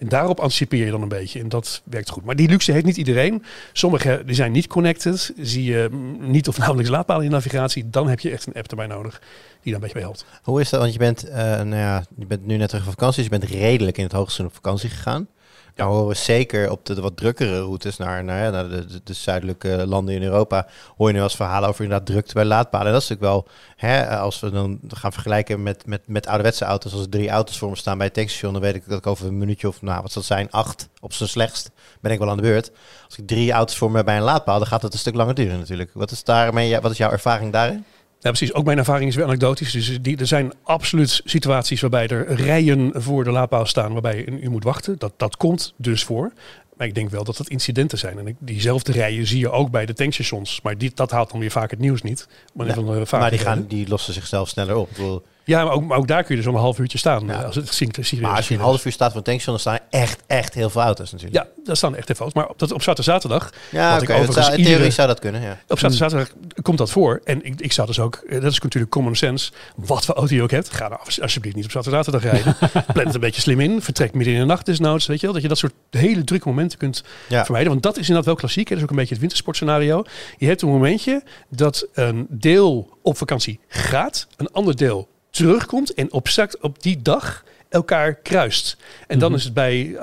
[0.01, 1.39] En daarop anticipeer je dan een beetje.
[1.39, 2.25] En dat werkt goed.
[2.25, 3.43] Maar die luxe heeft niet iedereen.
[3.73, 5.33] Sommigen zijn niet connected.
[5.37, 5.89] Zie je
[6.19, 7.89] niet of nauwelijks laadpalen in navigatie.
[7.89, 9.21] Dan heb je echt een app erbij nodig
[9.61, 10.25] die dan een beetje bij helpt.
[10.43, 10.79] Hoe is dat?
[10.79, 13.23] Want je bent, uh, nou ja, je bent nu net terug van vakantie.
[13.23, 15.27] Dus je bent redelijk in het hoogseizoen op vakantie gegaan.
[15.75, 19.13] Nou horen we zeker op de, wat drukkere routes naar, naar, naar de, de, de,
[19.13, 20.67] zuidelijke landen in Europa...
[20.97, 22.87] hoor je nu als verhalen over inderdaad drukte bij laadpalen.
[22.87, 26.65] En dat is natuurlijk wel, hè, als we dan gaan vergelijken met, met, met ouderwetse
[26.65, 26.91] auto's...
[26.91, 28.53] als er drie auto's voor me staan bij het tankstation...
[28.53, 31.13] dan weet ik dat ik over een minuutje of, nou wat zal zijn, acht op
[31.13, 31.71] zijn slechtst...
[32.01, 32.71] ben ik wel aan de beurt.
[33.05, 35.35] Als ik drie auto's voor me bij een laadpaal, dan gaat het een stuk langer
[35.35, 35.91] duren natuurlijk.
[35.93, 37.85] Wat is, daarmee, wat is jouw ervaring daarin?
[38.21, 38.53] Ja, precies.
[38.53, 39.71] Ook mijn ervaring is weer anekdotisch.
[39.71, 44.27] Dus die, er zijn absoluut situaties waarbij er rijen voor de laadpaal staan waarbij je
[44.27, 44.95] een uur moet wachten.
[44.97, 46.31] Dat, dat komt dus voor.
[46.77, 48.27] Maar ik denk wel dat dat incidenten zijn.
[48.27, 50.61] En diezelfde rijen zie je ook bij de tankstations.
[50.61, 52.27] Maar die, dat haalt dan weer vaak het nieuws niet.
[52.53, 54.89] Maar die, gaan, die lossen zichzelf sneller op.
[55.43, 57.27] Ja, maar ook, maar ook, daar kun je dus om een half uurtje staan.
[57.27, 57.41] Ja.
[57.41, 60.23] Als het serieus maar als je een half uur staat voor tankstation, dan staan echt,
[60.27, 61.43] echt heel veel auto's natuurlijk.
[61.43, 62.43] Ja, daar staan echt heel veel auto's.
[62.43, 63.49] Maar op, dat, op Zwarte Zaterdag...
[63.69, 64.03] Ja, oké.
[64.03, 64.21] Okay.
[64.21, 65.57] In theorie iedere, zou dat kunnen, ja.
[65.67, 66.29] Op Zwarte Zaterdag
[66.61, 67.21] komt dat voor.
[67.23, 68.23] En ik, ik zou dus ook...
[68.29, 69.51] Dat is natuurlijk common sense.
[69.75, 70.69] Wat voor auto je ook hebt.
[70.69, 72.55] Ga nou alsjeblieft niet op Zwarte Zaterdag rijden.
[72.93, 73.81] Plan het een beetje slim in.
[73.81, 75.05] Vertrek midden in de nacht desnoods.
[75.05, 75.33] Weet je wel?
[75.33, 77.43] Dat je dat soort hele drukke momenten kunt ja.
[77.43, 77.71] vermijden.
[77.71, 78.69] Want dat is inderdaad wel klassiek.
[78.69, 78.69] Hè?
[78.69, 80.03] Dat is ook een beetje het wintersportscenario.
[80.37, 84.27] Je hebt een momentje dat een deel op vakantie gaat.
[84.37, 86.27] Een ander deel terugkomt en op,
[86.61, 88.77] op die dag elkaar kruist.
[89.07, 89.37] En dan Mhm.
[89.37, 89.99] is het bij, uh,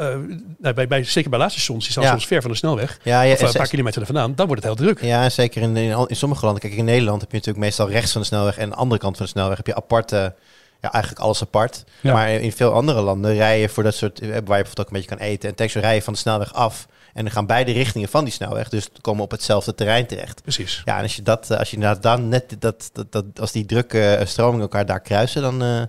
[0.58, 2.10] nou, bij, bij, zeker bij laadstations, die staan Ja.
[2.10, 4.62] soms ver van de snelweg, Ja, ja, of een paar kilometer er vandaan, dan wordt
[4.64, 5.02] het heel druk.
[5.04, 6.62] Ja, zeker in, in, in sommige landen.
[6.62, 9.16] Kijk, in Nederland heb je natuurlijk meestal rechts van de snelweg en de andere kant
[9.16, 10.34] van de snelweg heb je aparte,
[10.80, 11.84] ja, eigenlijk alles apart.
[12.02, 14.86] Maar in veel andere landen rij je voor dat soort, eh, waar je bijvoorbeeld ook
[14.86, 17.46] een beetje kan eten en tekst rij je van de snelweg af en dan gaan
[17.46, 20.42] beide richtingen van die snelweg, dus komen op hetzelfde terrein terecht.
[20.42, 20.82] Precies.
[20.84, 23.52] Ja, en als je dat, eh, als je inderdaad dan net dat, dat, dat als
[23.52, 25.82] die drukke eh, stromingen elkaar daar kruisen, dan eh,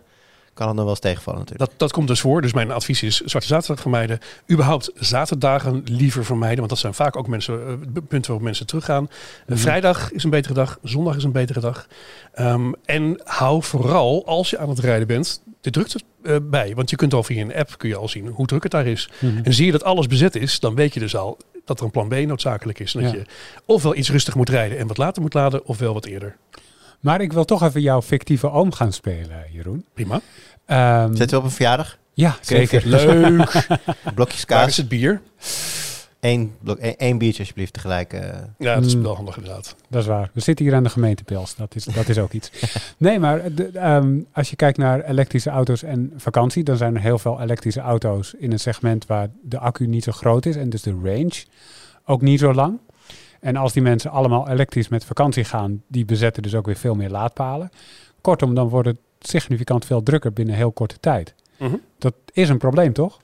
[0.53, 1.69] kan het nog wel eens tegenvallen natuurlijk.
[1.69, 2.41] Dat, dat komt dus voor.
[2.41, 4.19] Dus mijn advies is Zwarte Zaterdag vermijden.
[4.51, 6.57] Überhaupt zaterdagen liever vermijden.
[6.57, 9.09] Want dat zijn vaak ook mensen, punten waarop mensen teruggaan.
[9.47, 9.57] Mhm.
[9.57, 10.79] Vrijdag is een betere dag.
[10.83, 11.87] Zondag is een betere dag.
[12.33, 16.75] Ehm, en hou vooral, als je aan het rijden bent, de drukte eh, bij.
[16.75, 18.85] Want je kunt al via een app kun je al zien hoe druk het daar
[18.87, 19.09] is.
[19.19, 19.39] Mhm.
[19.43, 21.91] En zie je dat alles bezet is, dan weet je dus al dat er een
[21.91, 22.95] plan B noodzakelijk is.
[22.95, 23.17] En dat Ja.
[23.17, 23.25] je
[23.65, 26.35] ofwel iets rustig moet rijden en wat later moet laden, ofwel wat eerder.
[26.99, 29.85] Maar ik wil toch even jouw fictieve oom gaan spelen, Jeroen.
[29.93, 30.21] Prima.
[30.65, 31.97] Ehm, Zitten we op een verjaardag?
[32.13, 32.81] ja, zeker.
[32.85, 33.67] Leuk.
[34.15, 34.67] Blokjes Waar kaas.
[34.67, 35.21] is het bier?
[36.19, 38.13] Eén, blok, één, één biertje alsjeblieft tegelijk.
[38.13, 38.37] eh.
[38.57, 39.01] Ja, dat is Mm.
[39.01, 39.75] wel handig inderdaad.
[39.89, 40.29] Dat is waar.
[40.33, 41.55] We zitten hier aan de gemeentepils.
[41.55, 42.51] Dat is, dat is ook iets.
[42.97, 47.01] Nee, maar de, ehm, als je kijkt naar elektrische auto's en vakantie, dan zijn er
[47.01, 50.69] heel veel elektrische auto's in een segment waar de accu niet zo groot is en
[50.69, 51.43] dus de range
[52.05, 52.79] ook niet zo lang.
[53.39, 56.95] En als die mensen allemaal elektrisch met vakantie gaan, die bezetten dus ook weer veel
[56.95, 57.69] meer laadpalen.
[58.21, 61.33] Kortom, dan wordt het significant veel drukker binnen heel korte tijd.
[61.97, 63.19] Dat is een probleem, toch?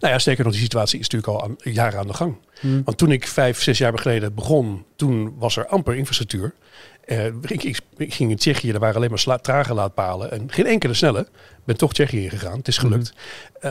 [0.00, 2.36] Nou ja, sterker nog, die situatie is natuurlijk al aan, jaren aan de gang.
[2.60, 2.82] Hm.
[2.84, 6.54] Want toen ik vijf, zes jaar geleden begon, toen was er amper infrastructuur.
[7.04, 10.94] Eh, ik, ging in Tsjechië, er waren alleen maar sla, trage laadpalen en geen enkele
[10.94, 11.20] snelle.
[11.20, 13.12] Ik ben toch Tsjechië gegaan, het is gelukt.
[13.60, 13.70] Eh,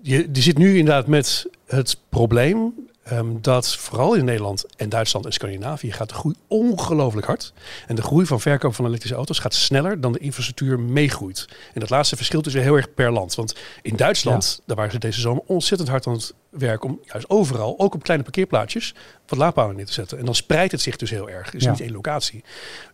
[0.00, 2.72] je, je zit nu inderdaad met het probleem
[3.04, 7.52] ehm, dat vooral in Nederland en Duitsland en Scandinavië gaat de groei ongelooflijk hard.
[7.86, 11.48] En de groei van verkoop van elektrische auto's gaat sneller dan de infrastructuur meegroeit.
[11.74, 13.34] En dat laatste verschilt dus heel erg per land.
[13.34, 17.30] Want in Duitsland, daar waren ze deze zomer ontzettend hard aan het werk om juist
[17.30, 18.94] overal, ook op kleine parkeerplaatsjes,
[19.26, 20.18] wat laadpalen neer te zetten.
[20.18, 21.46] En dan spreidt het zich dus heel erg.
[21.46, 21.70] Het is Ja.
[21.70, 22.44] niet één locatie.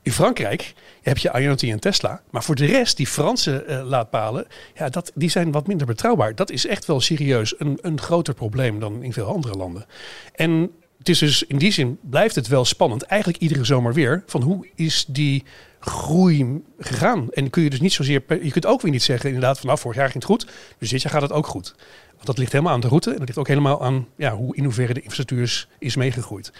[0.03, 2.23] In Frankrijk heb je IoT en Tesla.
[2.31, 6.35] Maar voor de rest, die Franse eh, laadpalen, ja, dat, die zijn wat minder betrouwbaar.
[6.35, 9.87] Dat is echt wel serieus een, een groter probleem dan in veel andere landen.
[10.35, 13.03] En het is dus in die zin blijft het wel spannend.
[13.03, 14.23] Eigenlijk iedere zomer weer.
[14.27, 15.44] Van hoe is die
[15.81, 17.29] groei gegaan?
[17.33, 18.23] En kun je dus niet zozeer.
[18.42, 20.46] Je kunt ook weer niet zeggen, inderdaad, van nou, vorig jaar ging het goed.
[20.79, 21.75] Dus dit jaar gaat het ook goed.
[22.20, 23.11] Want dat ligt helemaal aan de route.
[23.11, 26.52] En dat ligt ook helemaal aan ja, hoe in hoeverre de infrastructuur is, meegegroeid.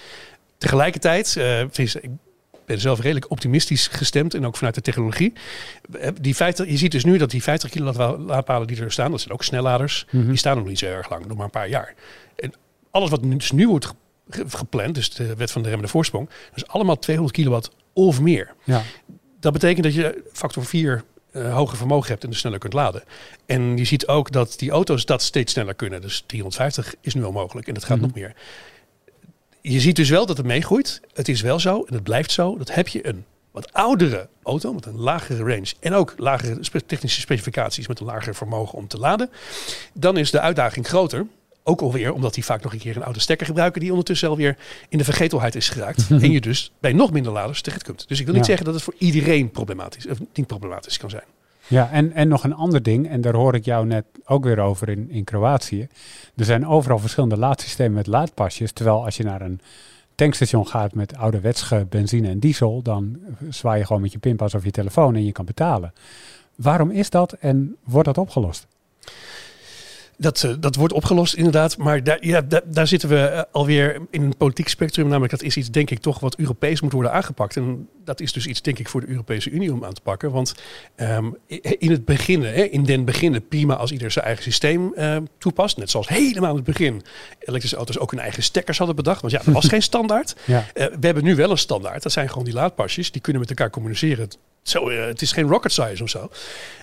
[0.59, 1.33] Tegelijkertijd,
[1.71, 2.11] vind ik
[2.67, 4.35] ben zelf redelijk optimistisch gestemd.
[4.35, 5.33] En ook vanuit de technologie.
[6.01, 9.11] Eh, Die 50, je ziet dus nu dat die 50 kilowatt laadpalen die er staan,
[9.11, 10.07] dat zijn ook snelladers.
[10.11, 10.27] Mhm.
[10.29, 11.95] Die staan nog niet zo erg lang, nog maar een paar jaar.
[12.37, 12.53] En
[12.91, 13.95] alles wat nu, dus nu wordt ge-
[14.29, 18.21] ge- gepland, dus de wet van de remmende voorsprong, dat is allemaal 200 kilowatt of
[18.21, 18.55] meer.
[18.65, 18.83] Ja.
[19.41, 23.03] Dat betekent dat je factor 4 eh, hoger vermogen hebt en dus sneller kunt laden.
[23.47, 26.01] En je ziet ook dat die auto's dat steeds sneller kunnen.
[26.01, 28.07] Dus 350 is nu al mogelijk en dat gaat Mhm.
[28.07, 28.35] nog meer.
[29.61, 31.01] Je ziet dus wel dat het meegroeit.
[31.15, 32.57] Het is wel zo en het blijft zo.
[32.59, 37.21] Dat heb je een wat oudere auto met een lagere range en ook lagere technische
[37.21, 39.31] specificaties met een lager vermogen om te laden.
[39.93, 41.27] Dan is de uitdaging groter.
[41.63, 44.57] Ook alweer omdat die vaak nog een keer een oude stekker gebruiken die ondertussen alweer
[44.89, 46.07] in de vergetelheid is geraakt.
[46.11, 48.09] en je dus bij nog minder laders terecht kunt.
[48.09, 48.49] Dus ik wil niet Ja.
[48.49, 51.25] zeggen dat het voor iedereen problematisch of niet problematisch kan zijn.
[51.67, 54.59] Ja, en, en nog een ander ding, en daar hoor ik jou net ook weer
[54.59, 55.89] over in, in Kroatië.
[56.37, 58.73] Er zijn overal verschillende laadsystemen met laadpasjes.
[58.73, 59.61] Terwijl als je naar een
[60.15, 63.19] tankstation gaat met ouderwetse benzine en diesel, dan
[63.49, 65.93] zwaai je gewoon met je pinpas of je telefoon en je kan betalen.
[66.55, 68.67] Waarom is dat en wordt dat opgelost?
[70.21, 74.01] Dat, eh, dat wordt opgelost inderdaad, maar daar, ja, daar, daar zitten we eh, alweer
[74.11, 75.07] in een politiek spectrum.
[75.09, 77.57] Namelijk dat is iets denk ik toch wat Europees moet worden aangepakt.
[77.57, 80.31] En dat is dus iets denk ik voor de Europese Unie om aan te pakken.
[80.31, 80.55] Want
[80.95, 81.31] ehm,
[81.79, 85.77] in het begin, hè, in den beginnen prima als ieder zijn eigen systeem eh, toepast.
[85.77, 87.03] Net zoals helemaal in het begin
[87.39, 89.21] elektrische auto's ook hun eigen stekkers hadden bedacht.
[89.21, 90.37] Want ja, er was geen standaard.
[90.45, 92.03] Ja, Eh, we hebben nu wel een standaard.
[92.03, 93.11] Dat zijn gewoon die laadpasjes.
[93.11, 94.29] Die kunnen met elkaar communiceren.
[94.63, 96.31] Zo, eh, het is geen rocket science of zo.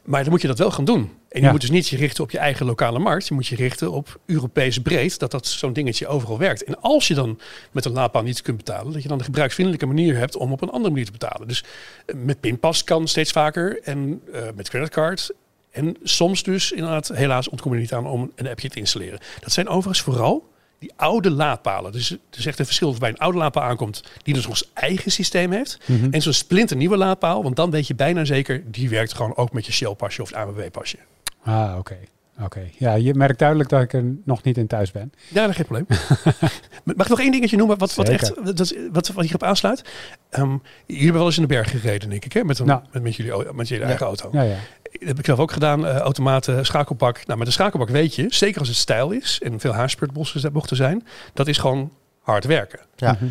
[0.03, 0.99] Maar dan moet je dat wel gaan doen.
[1.29, 1.51] En je Ja.
[1.51, 3.27] moet dus niet je richten op je eigen lokale markt.
[3.27, 5.19] Je moet je richten op Europees breed.
[5.19, 6.63] Dat dat zo'n dingetje overal werkt.
[6.63, 7.39] En als je dan
[7.71, 8.93] met een laadpaal niet kunt betalen.
[8.93, 11.47] Dat je dan een gebruiksvriendelijke manier hebt om op een andere manier te betalen.
[11.47, 11.63] Dus
[12.05, 13.79] eh, met pinpas kan steeds vaker.
[13.83, 15.31] En eh, met creditcard.
[15.71, 19.19] En soms dus inderdaad, helaas ontkom je niet aan om een appje te installeren.
[19.39, 21.91] Dat zijn overigens vooral die oude laadpalen.
[21.91, 24.69] Dus er is echt een verschil of bij een oude laadpaal aankomt die dus zijn
[24.73, 25.79] eigen systeem heeft.
[25.85, 26.07] Mhm.
[26.11, 29.65] En zo'n splinternieuwe laadpaal, want dan weet je bijna zeker, die werkt gewoon ook met
[29.65, 30.97] je Shell-pasje of het ANWB-pasje.
[31.43, 31.97] Ah, oké.
[32.43, 32.69] Oké.
[32.77, 35.11] Ja, je merkt duidelijk dat ik er nog niet in thuis ben.
[35.27, 35.85] Ja, dat geen probleem.
[36.83, 39.81] Mag ik nog één dingetje noemen wat, echt dat, wat, wat hierop aansluit?
[40.29, 40.49] Ehm,
[40.85, 42.43] jullie hebben wel eens in de berg gereden, denk ik, hè?
[42.43, 42.81] Met, een, Nou.
[42.91, 43.89] met, met jullie, au- met jullie Ja.
[43.89, 44.29] eigen auto.
[44.31, 44.55] Ja, ja.
[44.91, 47.25] Dat heb ik zelf ook gedaan, eh, automaten, schakelbak.
[47.25, 50.75] Nou, met de schakelbak weet je, zeker als het stijl is en veel haarspurtbossen mochten
[50.77, 52.79] zijn, dat is gewoon hard werken.
[52.95, 53.11] Ja.
[53.11, 53.25] Mhm.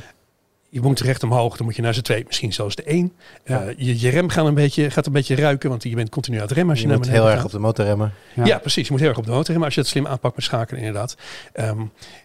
[0.68, 3.12] Je moet recht omhoog, dan moet je naar z'n twee, misschien zelfs de één.
[3.44, 3.62] Ja.
[3.62, 6.36] Eh, je, je rem gaat een, beetje, gaat een beetje ruiken, want je bent continu
[6.36, 8.12] aan het remmen als je, Je moet heel erg op de motor remmen.
[8.34, 8.44] Ja.
[8.44, 8.58] Ja.
[8.58, 8.86] precies.
[8.86, 10.80] Je moet heel erg op de motor remmen als je het slim aanpakt met schakelen,
[10.80, 11.16] inderdaad.
[11.52, 11.76] Ehm,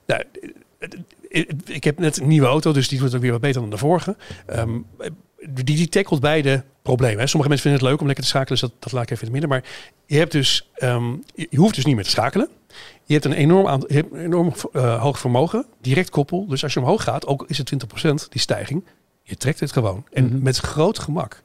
[0.06, 0.24] nou,
[0.80, 0.90] eh,
[1.30, 3.70] eh, ik heb net een nieuwe auto, dus die wordt ook weer wat beter dan
[3.70, 4.16] de vorige.
[4.46, 4.80] Ehm,
[5.50, 7.20] die, die tackelt beide problemen.
[7.20, 7.28] Hè.
[7.28, 9.28] Sommige mensen vinden het leuk om lekker te schakelen, dus dat, dat laat ik even
[9.28, 9.50] in het midden.
[9.50, 9.72] Maar
[10.06, 12.50] je hebt dus, ehm, je, je hoeft dus niet meer te schakelen.
[13.12, 16.48] Je hebt een enorm, aan, je hebt een enorm eh, hoog vermogen, direct koppel.
[16.48, 18.86] Dus als je omhoog gaat, ook is het 20% die stijging,
[19.24, 20.06] je trekt het gewoon.
[20.12, 20.42] En Mhm.
[20.42, 21.42] met groot gemak.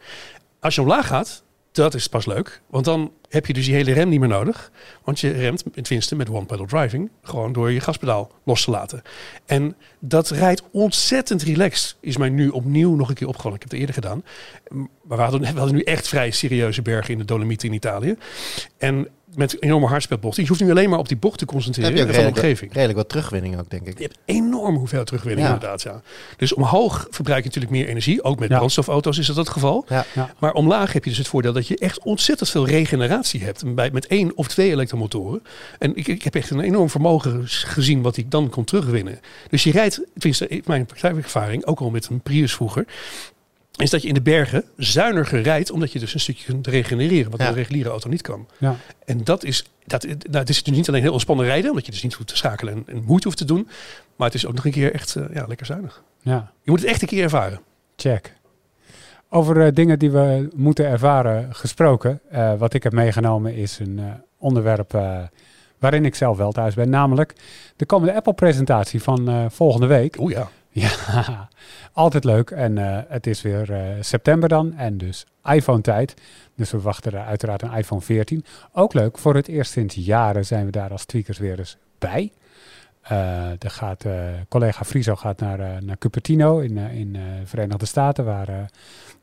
[0.61, 2.61] Als je omlaag gaat, dat is pas leuk.
[2.67, 4.71] Want dan heb je dus die hele rem niet meer nodig.
[5.05, 9.03] Want je remt, tenminste met one-pedal driving, gewoon door je gaspedaal los te laten.
[9.47, 11.97] En dat rijdt ontzettend relaxed.
[12.01, 13.57] Is mij nu opnieuw nog een keer opgevallen.
[13.57, 14.25] Ik heb het eerder gedaan.
[15.03, 18.17] Maar we hadden, we hadden nu echt vrij serieuze bergen in de Dolomieten in Italië.
[18.79, 20.42] En met enorme hardspelbochten.
[20.42, 22.25] Je hoeft nu alleen maar op die bocht te concentreren heb je ook en van
[22.25, 22.72] de redelijk, omgeving.
[22.72, 23.99] redelijk wat terugwinning ook, denk ik.
[23.99, 25.53] Je hebt enorm hoeveel terugwinning Ja.
[25.53, 26.03] inderdaad, ja.
[26.37, 28.22] Dus omhoog verbruik je natuurlijk meer energie.
[28.22, 28.57] Ook met Ja.
[28.57, 29.85] brandstofauto's is dat het geval.
[29.88, 30.05] Ja.
[30.14, 30.35] Ja.
[30.38, 33.75] Maar omlaag heb je dus het voordeel dat je echt ontzettend veel regeneratie hebt.
[33.75, 35.42] Bij, met één of twee elektromotoren.
[35.79, 39.20] En ik, ik heb echt een enorm vermogen gezien wat ik dan kon terugwinnen.
[39.51, 42.85] Dus je rijdt, tenminste in mijn praktijkervaring, ook al met een Prius vroeger...
[43.77, 47.31] is dat je in de bergen zuiniger rijdt, omdat je dus een stukje kunt regenereren,
[47.31, 47.49] wat Ja.
[47.49, 48.49] een reguliere auto niet kan.
[48.59, 48.77] Ja.
[49.05, 51.93] En dat is, dat, nou, het is dus niet alleen heel ontspannen rijden, omdat je
[51.93, 53.69] dus niet hoeft te schakelen en, en moeite hoeft te doen,
[54.17, 56.03] maar het is ook nog een keer echt eh, ja, lekker zuinig.
[56.23, 56.53] ja.
[56.62, 57.61] Je moet het echt een keer ervaren.
[57.97, 58.35] Check.
[59.29, 62.21] Over eh, dingen die we moeten ervaren gesproken.
[62.31, 64.01] eh, wat ik heb meegenomen is een
[64.39, 64.93] onderwerp
[65.79, 66.91] waarin ik zelf wel thuis ben.
[66.91, 67.33] Namelijk
[67.77, 70.17] de komende Apple-presentatie van volgende week.
[70.21, 70.49] Oeh ja.
[70.85, 71.49] Ja,
[71.93, 72.51] altijd leuk.
[72.51, 76.15] En eh, het is weer eh, september dan en dus iPhone-tijd.
[76.55, 78.45] Dus we wachten er uiteraard een iPhone 14.
[78.73, 82.33] Ook leuk, voor het eerst sinds jaren zijn we daar als tweakers weer eens bij.
[83.12, 83.19] Uh,
[83.51, 84.12] er gaat, uh,
[84.49, 88.71] collega Friso gaat naar, uh, naar Cupertino in, in de Verenigde Staten, waar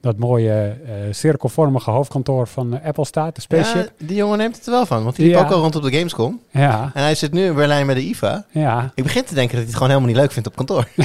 [0.01, 0.75] dat mooie
[1.11, 3.91] cirkelvormige hoofdkantoor van Apple staat, de Spaceship.
[3.97, 5.41] Ja, die jongen neemt het er wel van, want die liep Ja.
[5.43, 6.41] ook al rond op de Gamescom.
[6.51, 8.45] Ja, En hij zit nu in Berlijn met de IFA.
[8.51, 8.91] ja.
[8.95, 10.87] Ik begin te denken dat hij het gewoon helemaal niet leuk vindt op kantoor.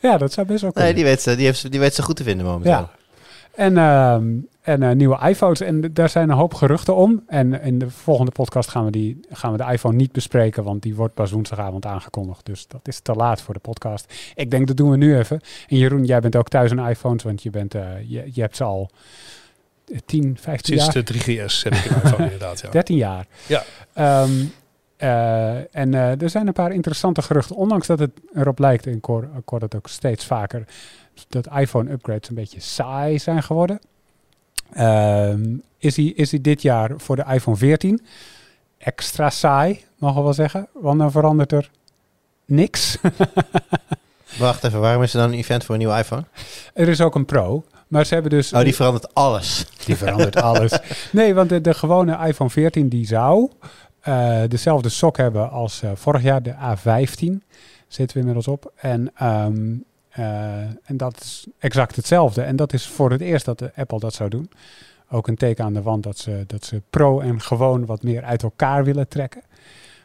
[0.00, 0.92] ja, dat zou best wel kunnen.
[0.94, 2.72] Nee, die weet, ze, die, heeft, die weet ze goed te vinden momenteel.
[2.72, 2.90] Ja.
[3.54, 4.24] En, ehm,
[4.66, 5.60] en eh, nieuwe iPhones.
[5.60, 7.22] En daar zijn een hoop geruchten om.
[7.26, 10.64] En in de volgende podcast gaan we, die, gaan we de iPhone niet bespreken.
[10.64, 12.46] Want die wordt pas woensdagavond aangekondigd.
[12.46, 14.14] Dus dat is te laat voor de podcast.
[14.34, 15.40] Ik denk dat doen we nu even.
[15.68, 17.22] En Jeroen, jij bent ook thuis aan iPhones.
[17.22, 18.90] Want je, bent, eh, je, je hebt ze al
[19.86, 21.04] eh, 10, 15 Sinds jaar.
[21.04, 22.60] de 3GS heb ik een iPhone inderdaad.
[22.60, 22.70] Ja.
[22.80, 23.26] 13 jaar.
[23.46, 23.62] Ja.
[23.92, 24.30] Ehm,
[24.96, 27.56] eh, en eh, er zijn een paar interessante geruchten.
[27.56, 30.64] Ondanks dat het erop lijkt, en ik hoor, ik hoor dat ook steeds vaker,
[31.28, 33.80] dat iPhone-upgrades een beetje saai zijn geworden.
[34.72, 38.06] Ehm, is, die, is die dit jaar voor de iPhone 14
[38.78, 40.68] extra saai, mogen we wel zeggen?
[40.72, 41.70] Want dan verandert er
[42.44, 42.98] niks.
[44.38, 46.24] Wacht even, waarom is er dan een event voor een nieuwe iPhone?
[46.74, 47.64] er is ook een Pro.
[47.88, 48.52] Maar ze hebben dus...
[48.52, 49.66] Oh, die verandert alles.
[49.84, 50.78] Die verandert alles.
[51.12, 53.50] Nee, want de, de gewone iPhone 14 die zou
[54.00, 57.46] eh, dezelfde sok hebben als eh, vorig jaar, de A15.
[57.88, 58.72] Zitten we inmiddels op.
[58.76, 59.46] En, eh,
[60.82, 62.42] en dat is exact hetzelfde.
[62.42, 64.50] En dat is voor het eerst dat de Apple dat zou doen.
[65.10, 68.22] Ook een teken aan de wand dat ze, dat ze pro en gewoon wat meer
[68.22, 69.42] uit elkaar willen trekken.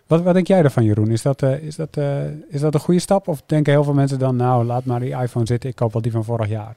[0.08, 1.12] Wat, wat denk jij ervan, Jeroen?
[1.12, 3.28] Is dat, eh, is, dat, eh, is dat een goede stap?
[3.28, 6.02] Of denken heel veel mensen dan, nou, laat maar die iPhone zitten, ik koop wel
[6.02, 6.76] die van vorig jaar?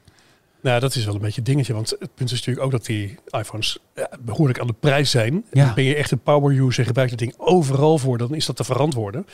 [0.65, 1.73] Nou, dat is wel een beetje een dingetje.
[1.73, 5.45] Want het punt is natuurlijk ook dat die iPhones ja, behoorlijk aan de prijs zijn.
[5.51, 5.67] Ja.
[5.67, 8.45] En Ben je echt een power user en gebruikt het ding overal voor, dan is
[8.45, 9.27] dat te verantwoorden.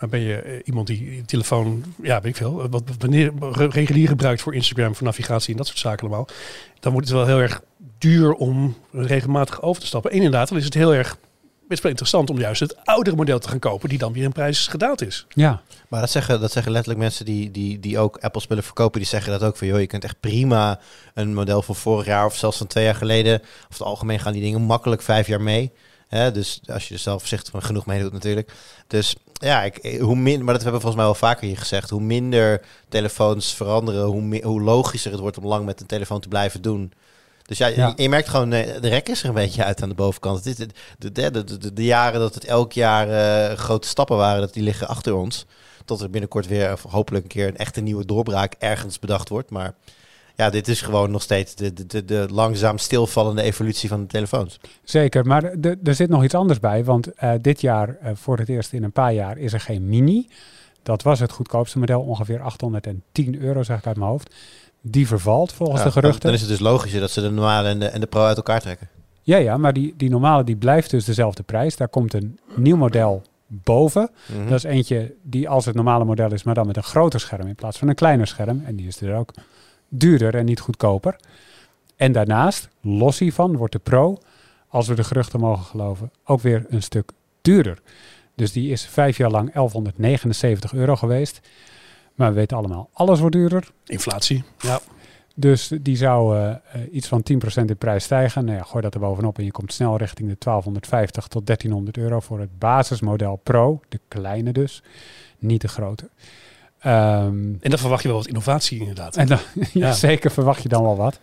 [0.00, 3.66] Maar ben je eh, iemand die telefoon, ja, weet ik veel, wat wat wanneer re-
[3.66, 6.28] regulier gebruikt voor Instagram, voor navigatie en dat soort zaken allemaal,
[6.80, 7.62] dan wordt het wel heel erg
[7.98, 10.10] duur om regelmatig over te stappen.
[10.10, 11.18] En inderdaad, dan is het heel erg
[11.68, 14.32] best wel interessant om juist het oudere model te gaan kopen, die dan weer in
[14.32, 15.26] prijs gedaald is.
[15.28, 19.00] Ja, Maar dat zeggen, dat zeggen letterlijk mensen die, die, die ook Apple-spullen verkopen.
[19.00, 20.78] Die zeggen dat ook van, joh, je kunt echt prima
[21.14, 23.34] een model van vorig jaar of zelfs van twee jaar geleden.
[23.40, 25.72] Over het algemeen gaan die dingen makkelijk vijf jaar mee.
[26.08, 28.52] Hè, dus als je er zelf voorzichtig van genoeg mee doet natuurlijk.
[28.86, 31.90] Dus ja, ik, hoe min, maar dat hebben we volgens mij wel vaker hier gezegd.
[31.90, 36.20] Hoe minder telefoons veranderen, hoe, me- hoe logischer het wordt om lang met een telefoon
[36.20, 36.92] te blijven doen.
[37.46, 37.92] Dus ja, Ja.
[37.96, 40.44] Je, merkt gewoon, eh, de rek is er een beetje uit aan de bovenkant.
[40.44, 40.66] Het is
[40.98, 45.14] de, de, jaren dat het elk jaar eh, grote stappen waren, dat die liggen achter
[45.14, 45.46] ons.
[45.84, 49.50] Tot er binnenkort weer hopelijk een keer een echte nieuwe doorbraak ergens bedacht wordt.
[49.50, 49.74] Maar
[50.34, 54.06] ja, dit is gewoon nog steeds de, de, de, de langzaam stilvallende evolutie van de
[54.06, 54.60] telefoons.
[54.84, 55.44] Zeker, maar
[55.82, 56.84] er zit nog iets anders bij.
[56.84, 60.28] Want eh, dit jaar, voor het eerst in een paar jaar, is er geen mini.
[60.82, 64.34] Dat was het goedkoopste model, ongeveer 810 euro, zeg ik uit mijn hoofd.
[64.80, 66.20] Die vervalt volgens Ja, de geruchten.
[66.20, 68.36] dan is het dus logischer dat ze de normale en de, en de pro uit
[68.36, 68.88] elkaar trekken.
[69.22, 71.76] Ja, ja, maar die, die normale die blijft dus dezelfde prijs.
[71.76, 74.10] Daar komt een nieuw model boven.
[74.26, 74.48] Mhm.
[74.48, 77.46] Dat is eentje die als het normale model is, maar dan met een groter scherm
[77.46, 78.62] in plaats van een kleiner scherm.
[78.66, 79.32] En die is er ook
[79.88, 81.16] duurder en niet goedkoper.
[81.96, 84.18] En daarnaast, los hiervan, wordt de Pro,
[84.68, 87.10] als we de geruchten mogen geloven, ook weer een stuk
[87.42, 87.78] duurder.
[88.34, 91.40] Dus die is vijf jaar lang 1179 euro geweest.
[92.16, 93.70] Maar we weten allemaal, alles wordt duurder.
[93.86, 94.44] Inflatie.
[94.58, 94.80] Ja.
[95.38, 96.58] Dus die zou eh, eh,
[96.92, 98.44] iets van 10% in prijs stijgen.
[98.44, 101.96] Nou ja, gooi dat er bovenop en je komt snel richting de 1250 tot 1300
[101.96, 103.80] euro voor het basismodel Pro.
[103.88, 104.82] De kleine dus,
[105.38, 106.08] niet de grote.
[106.78, 109.16] Ehm, En dan verwacht je wel wat innovatie inderdaad.
[109.16, 109.92] en dan, ja, Ja.
[109.92, 111.18] zeker verwacht je dan wel wat.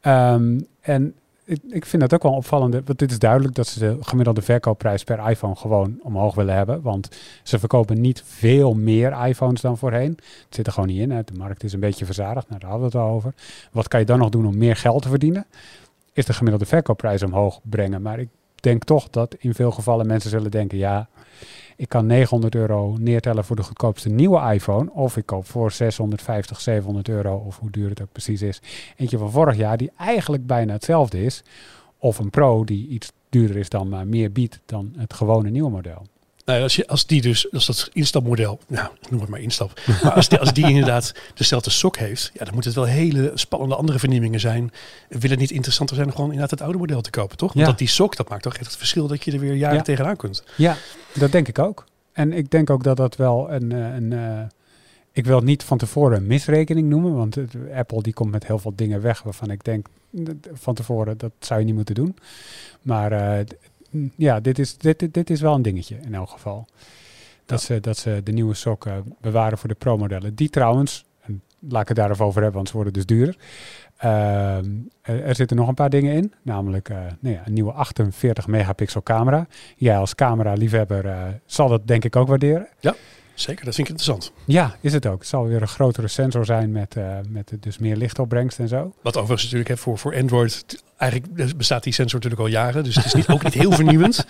[0.00, 1.14] Ehm, en
[1.48, 2.74] ik, ik vind dat ook wel opvallend.
[2.74, 6.82] Want dit is duidelijk dat ze de gemiddelde verkoopprijs per iPhone gewoon omhoog willen hebben.
[6.82, 7.08] Want
[7.42, 10.10] ze verkopen niet veel meer iPhones dan voorheen.
[10.10, 11.08] Het zit er gewoon niet in.
[11.08, 12.48] De markt is een beetje verzadigd.
[12.48, 13.34] Nou, daar hadden we het al over.
[13.72, 15.46] Wat kan je dan nog doen om meer geld te verdienen?
[16.12, 18.02] Is de gemiddelde verkoopprijs omhoog brengen.
[18.02, 20.78] Maar ik denk toch dat in veel gevallen mensen zullen denken...
[20.78, 21.08] ja,
[21.78, 24.92] ik kan 900 euro neertellen voor de goedkoopste nieuwe iPhone.
[24.92, 28.60] Of ik koop voor 650, 700 euro, of hoe duur het ook precies is.
[28.96, 31.42] Eentje van vorig jaar die eigenlijk bijna hetzelfde is.
[31.98, 35.70] Of een Pro die iets duurder is dan, maar meer biedt dan het gewone nieuwe
[35.70, 36.02] model.
[36.48, 39.80] Nou, als, je, als die dus, als dat instapmodel, nou, noem het maar instap.
[40.02, 43.30] Maar als die, als die inderdaad dezelfde sok heeft, ja, dan moet het wel hele
[43.34, 44.70] spannende andere vernieuwingen zijn.
[45.08, 47.52] Wil het niet interessanter zijn om gewoon inderdaad het oude model te kopen, toch?
[47.52, 47.70] Want Ja.
[47.70, 49.82] dat die sok, dat maakt toch echt het verschil dat je er weer jaren Ja.
[49.82, 50.44] tegenaan kunt.
[50.56, 50.76] Ja,
[51.14, 51.84] dat denk ik ook.
[52.12, 53.72] En ik denk ook dat dat wel een...
[53.72, 54.40] eh, een eh,
[55.12, 57.36] ik wil niet van tevoren een misrekening noemen, want
[57.74, 59.86] Apple die komt met heel veel dingen weg waarvan ik denk
[60.52, 62.16] van tevoren dat zou je niet moeten doen.
[62.82, 63.54] Maar d-
[64.16, 66.66] ja, dit is, dit, dit, dit is wel een dingetje in elk geval.
[67.46, 70.34] Dat, ze, dat ze de nieuwe sokken bewaren voor de pro-modellen.
[70.34, 73.36] Die trouwens, en laat ik het daarover over hebben, want ze worden dus duurder.
[73.96, 74.70] Ehm,
[75.00, 79.02] er, zitten nog een paar dingen in, namelijk eh, nou ja, een nieuwe 48 megapixel
[79.02, 79.46] camera.
[79.76, 82.68] Jij als camera-liefhebber eh, zal dat denk ik ook waarderen.
[83.40, 84.32] Zeker, dat vind ik interessant.
[84.44, 85.18] Ja, is het ook.
[85.18, 88.92] Het zal weer een grotere sensor zijn met, eh, met dus meer lichtopbrengst en zo.
[89.02, 92.84] Wat overigens natuurlijk hè, voor, voor Android, eigenlijk bestaat die sensor natuurlijk al jaren.
[92.84, 94.26] Dus het is niet, ook niet heel vernieuwend.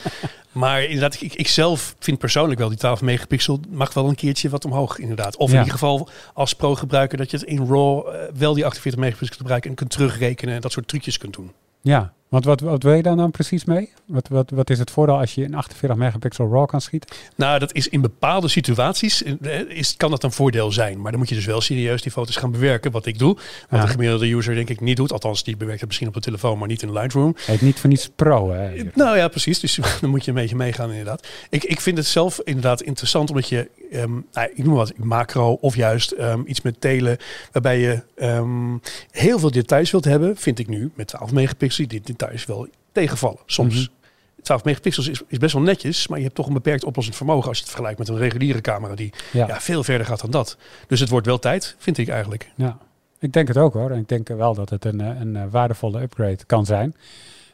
[0.53, 4.49] Maar inderdaad, ik, ik zelf vind persoonlijk wel die 12 megapixel mag wel een keertje
[4.49, 5.37] wat omhoog inderdaad.
[5.37, 5.53] Of Ja.
[5.55, 9.37] in ieder geval als pro-gebruiker dat je het in RAW eh, wel die 48 megapixel
[9.37, 11.53] gebruiken en kunt terugrekenen en dat soort trucjes kunt doen.
[11.83, 13.93] Ja, want wat, wat wil je daar dan precies mee?
[14.07, 17.11] Wat, wat, wat is het voordeel als je in 48 megapixel RAW kan schieten?
[17.35, 21.01] Nou, dat is in bepaalde situaties eh, is, kan dat een voordeel zijn.
[21.01, 23.35] Maar dan moet je dus wel serieus die foto's gaan bewerken, wat ik doe.
[23.35, 23.81] Wat Ja.
[23.81, 25.13] de gemiddelde user denk ik niet doet.
[25.13, 27.37] Althans, die bewerkt het misschien op de telefoon, maar niet in Lightroom.
[27.39, 28.73] Heet niet voor niets pro, hè?
[28.73, 28.91] hier.
[28.95, 29.61] Nou ja, precies.
[29.61, 31.27] Dus dan moet je een beetje meegaan inderdaad.
[31.51, 35.53] Ik, ik vind het zelf inderdaad interessant omdat je, ehm, nou, ik noem wat, macro
[35.61, 37.17] of juist ehm, iets met telen,
[37.53, 38.77] waarbij je ehm,
[39.11, 43.39] heel veel details wilt hebben, vind ik nu met 12 megapixel die details wel tegenvallen.
[43.47, 43.75] Soms.
[43.75, 43.97] Mhm.
[44.43, 47.49] 12 megapixels is, is best wel netjes, maar je hebt toch een beperkt oplossend vermogen
[47.49, 49.47] als je het vergelijkt met een reguliere camera die Ja.
[49.47, 49.61] ja.
[49.61, 50.57] veel verder gaat dan dat.
[50.87, 52.51] Dus het wordt wel tijd, vind ik eigenlijk.
[52.55, 52.79] Ja,
[53.19, 53.91] ik denk het ook hoor.
[53.91, 56.95] En ik denk wel dat het een, een, eh, waardevolle upgrade kan zijn.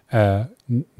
[0.06, 0.40] Eh,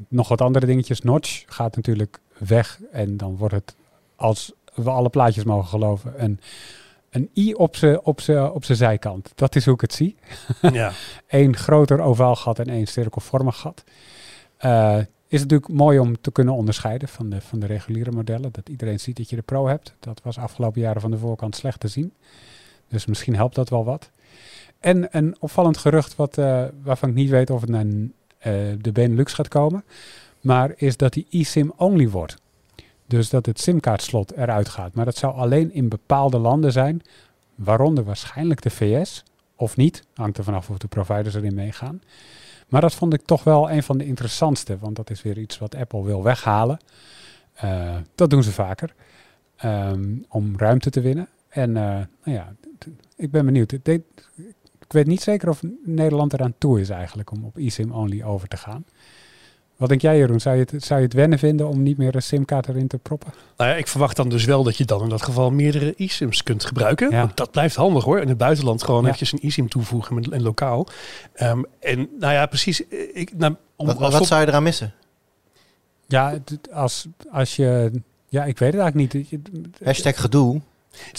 [0.07, 1.01] nog wat andere dingetjes.
[1.01, 2.79] Notch gaat natuurlijk weg.
[2.91, 3.75] En dan wordt het,
[4.15, 6.39] als we alle plaatjes mogen geloven, een,
[7.15, 9.31] een i op zijn op z'n- op z'n zijkant.
[9.35, 10.15] Dat is hoe ik het zie.
[10.61, 10.91] ja.
[11.27, 13.83] Eén groter ovaal gat en één cirkelvormig gat.
[14.57, 14.97] Eh,
[15.27, 18.51] is natuurlijk mooi om te kunnen onderscheiden van de, van de reguliere modellen.
[18.51, 19.95] Dat iedereen ziet dat je de Pro hebt.
[19.99, 22.13] Dat was afgelopen jaren van de voorkant slecht te zien.
[22.87, 24.09] Dus misschien helpt dat wel wat.
[24.79, 27.85] En een opvallend gerucht wat, eh, waarvan ik niet weet of het naar
[28.37, 29.83] eh, de Benelux gaat komen.
[30.41, 32.37] Maar is dat die eSIM only wordt.
[33.07, 34.93] Dus dat het simkaartslot eruit gaat.
[34.93, 37.01] Maar dat zou alleen in bepaalde landen zijn.
[37.55, 39.23] Waaronder waarschijnlijk de VS.
[39.55, 40.03] Of niet.
[40.13, 42.01] Hangt er vanaf of de providers erin meegaan.
[42.67, 44.77] Maar dat vond ik toch wel een van de interessantste.
[44.79, 46.77] Want dat is weer iets wat Apple wil weghalen.
[47.53, 48.93] Eh, dat doen ze vaker.
[49.55, 51.27] Ehm, om ruimte te winnen.
[51.49, 51.83] En eh,
[52.23, 52.53] nou ja,
[53.15, 53.71] ik ben benieuwd.
[53.71, 58.47] Ik weet niet zeker of Nederland eraan toe is eigenlijk om op eSIM only over
[58.47, 58.85] te gaan.
[59.77, 60.39] Wat denk jij Jeroen?
[60.39, 62.97] Zou je, het, zou je het wennen vinden om niet meer een simkaart erin te
[62.97, 63.33] proppen?
[63.57, 66.43] Nou ja, ik verwacht dan dus wel dat je dan in dat geval meerdere eSIMs
[66.43, 67.11] kunt gebruiken.
[67.11, 67.19] Ja.
[67.19, 68.19] Want dat blijft handig hoor.
[68.19, 69.05] In het buitenland gewoon Ja.
[69.05, 70.87] eventjes een eSIM toevoegen met, en lokaal.
[71.33, 72.87] Ehm, en nou ja, precies.
[72.87, 74.93] eh, Ik, nou, om, Wat, als wat op- zou je eraan missen?
[76.07, 76.37] Ja,
[76.73, 77.91] als, als je...
[78.29, 79.29] Ja, ik weet het eigenlijk niet.
[79.29, 79.39] Je-
[79.85, 80.61] Hashtag gedoe.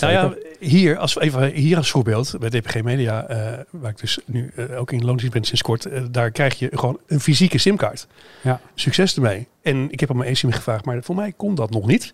[0.01, 4.19] Nou ja, hier, als even hier als voorbeeld bij DPG Media, eh, waar ik dus
[4.25, 7.59] nu eh, ook in loondienst ben sinds kort, eh, daar krijg je gewoon een fysieke
[7.59, 8.07] simkaart.
[8.41, 8.61] Ja.
[8.75, 9.47] Succes ermee.
[9.63, 12.13] En ik heb op mijn eSIM gevraagd, maar voor mij kon dat nog niet.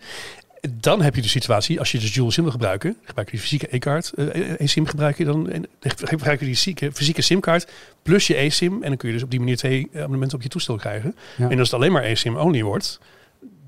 [0.70, 3.44] Dan heb je de situatie, als je dus dual SIM wil gebruiken, gebruik je die
[3.44, 4.12] fysieke e-kaart,
[4.58, 7.70] eSIM gebruik je dan, en gebruik je die fysieke, fysieke SIM-kaart
[8.02, 8.82] plus je eSIM.
[8.82, 11.16] En dan kun je dus op die manier twee abonnementen op je toestel krijgen.
[11.36, 11.50] Ja.
[11.50, 13.00] En als het alleen maar eSIM only wordt,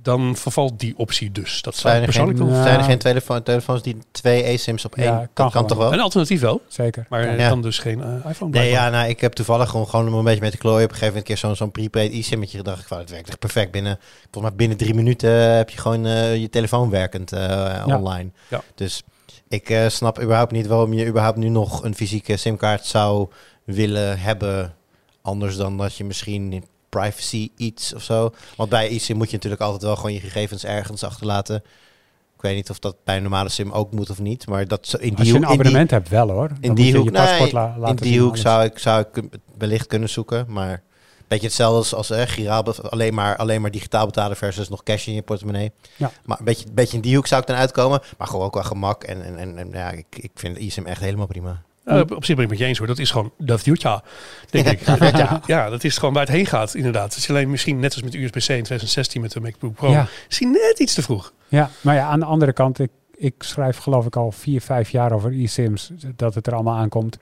[0.05, 1.62] dan vervalt die optie dus.
[1.62, 2.55] Dat zou Zijn ik er, geen, persoonlijk.
[2.57, 2.67] Nou.
[2.69, 5.07] zijn er geen telefoon, telefoons die twee eSIMs op één?
[5.07, 5.93] Ja, kan kan toch wel?
[5.93, 7.07] Een alternatief wel, Zeker.
[7.09, 7.49] maar Ja.
[7.49, 8.23] dan dus geen eh, iPhone.
[8.25, 8.64] Nee, blijkbaar.
[8.64, 10.85] ja, nou, ik heb toevallig gewoon, gewoon een beetje met de klooien.
[10.85, 12.81] Op een gegeven moment een keer zo'n zo'n prepaid e-simmetje gedacht.
[12.81, 13.99] Ik van, het werkt echt perfect binnen.
[14.31, 17.40] Volgens mij binnen drie minuten eh, heb je gewoon eh, je telefoon werkend eh,
[17.87, 17.97] Ja.
[17.97, 18.31] online.
[18.49, 18.62] Ja.
[18.75, 19.03] Dus
[19.49, 23.29] ik snap überhaupt niet waarom je überhaupt nu nog een fysieke simkaart zou
[23.64, 24.75] willen hebben.
[25.23, 26.64] Anders dan dat je misschien
[27.00, 28.30] privacy iets of zo.
[28.57, 31.57] Want bij e-sim moet je natuurlijk altijd wel gewoon je gegevens ergens achterlaten.
[32.37, 34.46] Ik weet niet of dat bij een normale sim ook moet of niet.
[34.46, 36.48] Maar dat in die Als je een die- abonnement hebt wel hoor.
[36.48, 38.28] Dan in moet die je hoek, je paspoort nee, la- laten in die zien, hoek
[38.30, 38.40] alles.
[38.42, 39.22] zou ik, zou ik
[39.59, 40.44] wellicht kunnen zoeken.
[40.48, 44.68] Maar een beetje hetzelfde als, als eh, giraal, alleen maar, alleen maar digitaal betalen versus
[44.68, 45.72] nog cash in je portemonnee.
[45.96, 46.11] Ja.
[46.24, 48.00] Maar een beetje, beetje in die hoek zou ik dan uitkomen.
[48.18, 49.04] Maar gewoon ook wel gemak.
[49.04, 51.62] En, en, en, en ja, ik, ik vind eSIM echt helemaal prima.
[51.85, 52.87] Op zich ben ik met je eens hoor.
[52.87, 54.03] Dat is gewoon dat future,
[54.51, 54.81] denk ik.
[55.16, 55.40] ja.
[55.47, 57.05] ja, dat is gewoon waar het heen gaat, inderdaad.
[57.05, 59.90] Het is alleen misschien net als met USB-C in 2016 met de MacBook Pro.
[59.90, 60.07] Ja.
[60.27, 61.33] Misschien net iets te vroeg.
[61.49, 64.90] Ja, maar ja, aan de andere kant, ik, ik schrijf geloof ik al vier, vijf
[64.90, 67.18] jaar over e-sims, dat het er allemaal aankomt.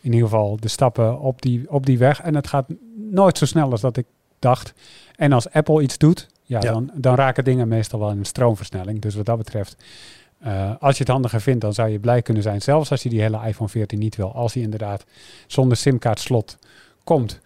[0.00, 2.20] In ieder geval de stappen op die, op die weg.
[2.20, 2.66] En het gaat
[3.10, 4.06] nooit zo snel als dat ik
[4.38, 4.72] dacht.
[5.16, 6.72] En als Apple iets doet, ja, Ja.
[6.72, 9.00] Dan, dan raken dingen meestal wel in een stroomversnelling.
[9.00, 9.76] Dus wat dat betreft,
[10.40, 12.62] eh, als je het handiger vindt, dan zou je blij kunnen zijn.
[12.62, 14.32] Zelfs als je die hele iPhone 14 niet wil.
[14.34, 15.04] Als die inderdaad
[15.46, 16.56] zonder simkaartslot
[17.04, 17.40] komt.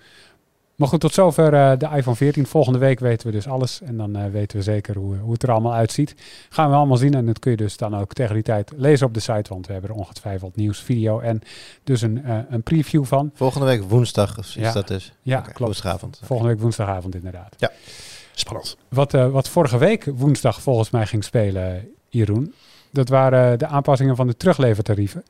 [0.75, 2.47] Maar goed, tot zover eh, de iPhone 14.
[2.47, 3.81] Volgende week weten we dus alles.
[3.81, 6.15] En dan eh, weten we zeker hoe, hoe het er allemaal uitziet.
[6.49, 7.15] Gaan we allemaal zien.
[7.15, 9.49] En dat kun je dus dan ook tegen die tijd lezen op de site.
[9.49, 11.41] Want we hebben er ongetwijfeld nieuws, video en
[11.85, 13.31] dus een, een preview van.
[13.35, 14.67] Volgende week woensdag of Ja.
[14.69, 15.13] is dat dus?
[15.23, 15.59] Ja, klopt.
[15.59, 16.21] Woensdagavond.
[16.25, 17.57] Volgende week woensdagavond inderdaad.
[18.35, 18.77] Spannend.
[18.89, 22.55] Wat, wat vorige week woensdag volgens mij ging spelen, Jeroen.
[22.95, 25.25] Dat waren de aanpassingen van de teruglevertarieven.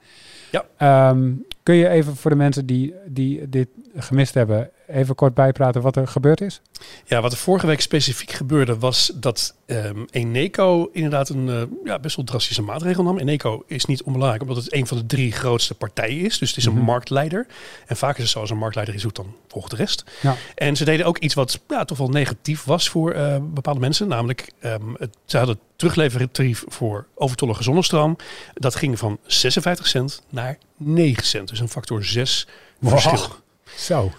[0.50, 0.64] Ja.
[0.76, 5.82] Ehm, kun je even voor de mensen die, die dit gemist hebben, even kort bijpraten
[5.82, 6.60] wat er gebeurd is?
[7.04, 11.98] Ja, wat er vorige week specifiek gebeurde was dat ehm Eneco inderdaad een eh, ja,
[11.98, 13.18] best wel drastische maatregel nam.
[13.18, 16.38] Eneco is niet onbelangrijk omdat het een van de drie grootste partijen is.
[16.38, 16.84] Dus het is een Mhm.
[16.84, 17.46] marktleider.
[17.86, 20.04] En vaak is het zo als een marktleider is dan volgt de rest.
[20.22, 20.36] Ja.
[20.54, 24.08] En ze deden ook iets wat ja, toch wel negatief was voor eh, bepaalde mensen.
[24.08, 28.16] Namelijk, ehm, het, ze hadden het teruglevertarief voor overtollige zonnestroom.
[28.54, 31.48] Dat ging van 56 cent naar 9 cent.
[31.48, 32.46] Dus een factor 6
[32.78, 32.90] Wow.
[32.98, 33.28] verschil.
[33.76, 34.12] Zo.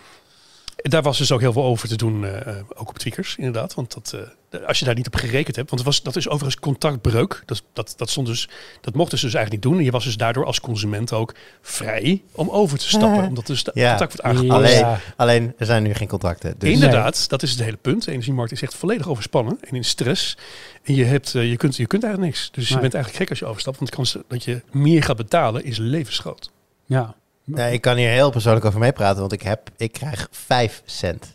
[0.90, 3.74] Daar was dus ook heel veel over te doen, eh, eh, ook op tweakers inderdaad.
[3.74, 4.16] Want dat,
[4.52, 7.44] eh, als je daar niet op gerekend hebt, want het was, dat is overigens contractbreuk.
[7.46, 8.50] Dat, dat, dat, stond dus,
[8.82, 9.82] dat mochten ze dus eigenlijk niet doen.
[9.82, 13.28] En je was dus daardoor als consument ook vrij om over te stappen.
[13.28, 13.90] Omdat dus de Ja.
[13.90, 14.58] contact wordt aangepast.
[14.60, 15.00] Alleen, Ja.
[15.16, 16.56] alleen, er zijn nu geen contracten.
[16.58, 18.06] Dus Inderdaad, dat is het hele punt.
[18.06, 20.38] De energiemarkt is echt volledig overspannen en in stress.
[20.84, 22.52] En je, hebt, je, kunt, je kunt eigenlijk niks.
[22.52, 23.78] Dus je bent eigenlijk gek als je overstapt.
[23.78, 26.52] Want de kans dat je meer gaat betalen is levensgroot.
[26.86, 27.16] Ja.
[27.46, 31.26] Ja, ik kan hier heel persoonlijk over meepraten, want ik, heb, ik krijg 5 cent.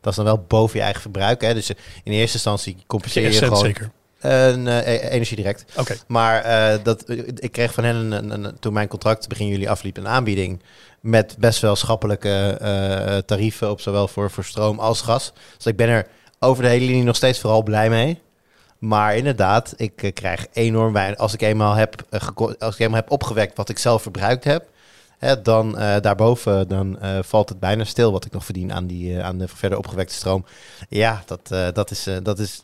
[0.00, 1.40] Dat is dan wel boven je eigen verbruik.
[1.40, 1.54] Hè?
[1.54, 1.70] Dus
[2.04, 3.90] in eerste instantie compenseer je cent gewoon zeker.
[4.20, 5.64] een eh, e- energie direct.
[5.76, 5.96] Oké.
[6.06, 10.08] Maar eh, dat, ik kreeg van hen, een, toen mijn contract begin juli afliep, een
[10.08, 10.62] aanbieding
[11.00, 15.32] met best wel schappelijke eh, tarieven op zowel voor, voor stroom als gas.
[15.56, 16.06] Dus ik ben er
[16.38, 18.20] over de hele linie nog steeds vooral blij mee.
[18.78, 21.18] Maar inderdaad, ik eh, krijg enorm weinig.
[21.18, 22.28] Als ik eenmaal heb, eh,
[22.58, 24.68] als ik eenmaal heb opgewekt wat ik zelf verbruikt heb,
[25.20, 28.86] hè, dan eh, daarboven dan, eh, valt het bijna stil wat ik nog verdien aan,
[28.86, 30.44] die, eh, aan de verder opgewekte stroom.
[30.88, 32.62] Ja, dat, dat, is, dat is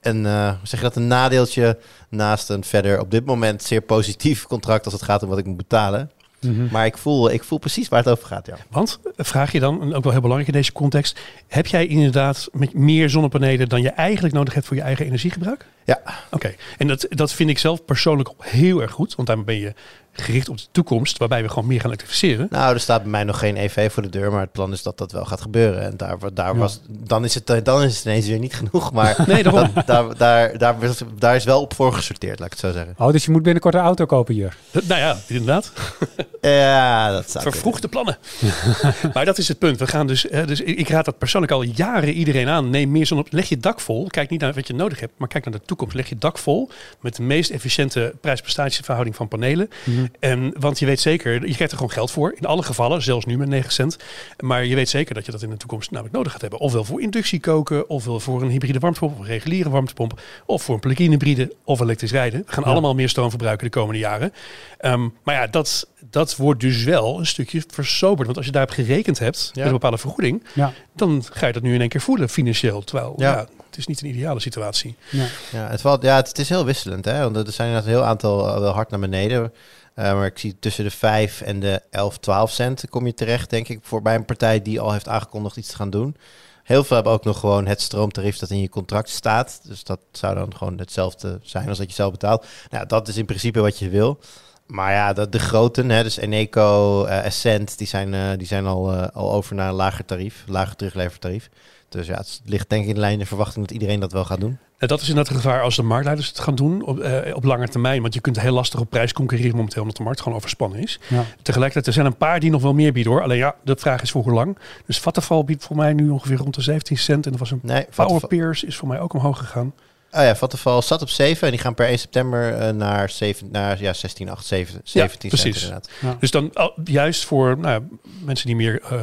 [0.00, 0.22] een,
[0.62, 1.78] zeg je dat, een nadeeltje
[2.08, 5.46] naast een verder op dit moment zeer positief contract als het gaat om wat ik
[5.46, 6.10] moet betalen.
[6.40, 6.66] Mhm.
[6.70, 8.46] Maar ik voel, ik voel precies waar het over gaat.
[8.46, 8.56] Ja.
[8.70, 12.48] Want, vraag je dan, en ook wel heel belangrijk in deze context, heb jij inderdaad
[12.52, 15.66] met meer zonnepanelen dan je eigenlijk nodig hebt voor je eigen energiegebruik?
[15.86, 16.00] Ja.
[16.30, 19.72] Oké, en dat, dat vind ik zelf persoonlijk heel erg goed, want daarmee ben je
[20.12, 22.46] gericht op de toekomst, waarbij we gewoon meer gaan elektrificeren.
[22.50, 24.82] Nou, er staat bij mij nog geen EV voor de deur, maar het plan is
[24.82, 25.82] dat dat wel gaat gebeuren.
[25.82, 26.58] En daar, daar Ja.
[26.60, 28.92] was, dan, is het, dan is het ineens weer niet genoeg.
[28.92, 29.70] Maar Nee, daarom.
[29.74, 30.76] dat, daar, daar, daar,
[31.18, 32.94] daar is wel op voor gesorteerd, laat ik het zo zeggen.
[32.98, 34.56] Oh, dus je moet binnenkort een auto kopen hier.
[34.72, 35.72] Nou ja, inderdaad.
[36.40, 38.18] Ja, dat zou Vervroegde plannen.
[39.14, 39.78] maar dat is het punt.
[39.78, 42.70] We gaan dus, hè, dus ik ik raad dat persoonlijk al jaren iedereen aan.
[42.70, 43.32] Neem meer zon op.
[43.32, 44.06] Leg je dak vol.
[44.06, 45.75] Kijk niet naar wat je nodig hebt, maar kijk naar de toekomst.
[45.92, 46.70] Leg je dak vol
[47.00, 49.70] met de meest efficiënte prijs-prestatieverhouding van panelen.
[49.84, 50.06] Mhm.
[50.20, 52.34] En, want je weet zeker, je krijgt er gewoon geld voor.
[52.38, 53.96] In alle gevallen, zelfs nu met 9 cent.
[54.40, 56.58] Maar je weet zeker dat je dat in de toekomst namelijk nodig gaat hebben.
[56.60, 60.74] Ofwel voor inductie koken, ofwel voor een hybride warmtepomp, of een reguliere warmtepomp, of voor
[60.74, 62.42] een plug-in hybride, of elektrisch rijden.
[62.46, 62.70] We gaan Ja.
[62.70, 64.32] allemaal meer stroom verbruiken de komende jaren.
[64.78, 68.24] Ehm, maar ja, dat, dat wordt dus wel een stukje versoberd.
[68.24, 70.72] Want als je daarop gerekend hebt, met een bepaalde vergoeding, Ja.
[70.94, 72.82] dan ga je dat nu in één keer voelen financieel.
[72.84, 73.46] Terwijl, ja.
[73.76, 74.96] Het is niet een ideale situatie.
[75.10, 75.26] Ja.
[75.52, 77.04] Ja, het, valt, ja, het, het is heel wisselend.
[77.04, 77.30] Hè?
[77.30, 79.52] Want er zijn inderdaad een heel aantal eh, wel hard naar beneden.
[79.94, 83.50] Eh, maar ik zie tussen de 5 en de 11, 12 cent kom je terecht,
[83.50, 86.16] denk ik, voor bij een partij die al heeft aangekondigd iets te gaan doen.
[86.62, 89.60] Heel veel hebben ook nog gewoon het stroomtarief dat in je contract staat.
[89.62, 92.46] Dus dat zou dan gewoon hetzelfde zijn als dat je zelf betaalt.
[92.70, 94.18] Nou, dat is in principe wat je wil.
[94.66, 98.94] Maar ja, de, de groten, hè, dus Eneco, eh Essent, die zijn, die zijn al,
[98.94, 101.48] al over naar een lager tarief, lager teruglevertarief.
[101.88, 104.24] Dus ja, het ligt denk ik in de lijn de verwachting dat iedereen dat wel
[104.24, 104.58] gaat doen.
[104.78, 107.44] En dat is inderdaad het gevaar als de marktleiders het gaan doen op, eh, op
[107.44, 108.02] lange termijn.
[108.02, 110.98] Want je kunt heel lastig op prijs concurreren momenteel, omdat de markt gewoon overspannen is.
[111.08, 111.24] Ja.
[111.42, 113.22] Tegelijkertijd, er zijn een paar die nog wel meer bieden hoor.
[113.22, 114.58] Alleen ja, de vraag is voor hoe lang.
[114.86, 117.26] Dus Vattenfall biedt voor mij nu ongeveer rond de 17 cent.
[117.26, 119.72] En er was een Nee, Powerpeers is voor mij ook omhoog gegaan.
[120.10, 123.48] Oh ja, Vattenfall zat op 7 en die gaan per 1 september eh, naar, 7,
[123.52, 125.62] naar ja, 16, 8, 7, 17 cent precies.
[125.62, 125.90] inderdaad.
[126.20, 126.52] Dus dan
[126.84, 129.02] juist voor nou, ja, mensen die meer eh,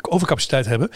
[0.00, 0.90] overcapaciteit hebben,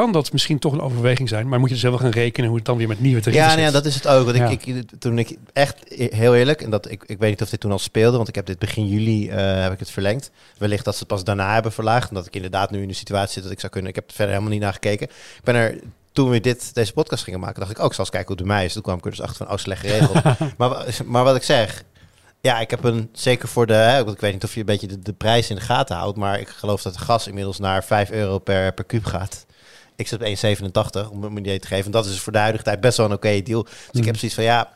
[0.00, 1.48] kan dat misschien toch een overweging zijn.
[1.48, 3.54] Maar moet je dus zelf gaan rekenen hoe het dan weer met nieuwe tarieven Ja,
[3.54, 3.72] nee, zit.
[3.72, 4.24] dat is het ook.
[4.24, 4.48] Want Ja.
[4.48, 7.48] ik, ik, toen ik echt e- heel eerlijk, en dat ik, ik weet niet of
[7.50, 10.30] dit toen al speelde, want ik heb dit begin juli eh, heb ik het verlengd.
[10.58, 13.32] Wellicht dat ze het pas daarna hebben verlaagd, omdat ik inderdaad nu in de situatie
[13.32, 13.90] zit dat ik zou kunnen.
[13.90, 15.06] Ik heb er verder helemaal niet naar gekeken.
[15.36, 15.78] Ik ben er
[16.12, 18.46] toen we dit, deze podcast gingen maken, dacht ik ook, zal eens kijken hoe het
[18.46, 18.72] bij mij is.
[18.72, 20.22] Toen kwam ik er dus achter van, oh, slecht geregeld.
[20.58, 21.84] maar, maar wat ik zeg,
[22.40, 24.66] ja, ik heb een, zeker voor de, hè, want ik weet niet of je een
[24.66, 27.84] beetje de, de prijs in de gaten houdt, maar ik geloof dat gas inmiddels naar
[27.84, 29.46] 5 euro per, per kuub gaat.
[30.02, 31.84] Ik zit op 1,87 om een idee te geven.
[31.84, 33.62] En dat is voor de huidige tijd best wel een oké deal.
[33.62, 34.74] Dus ik heb zoiets van ja.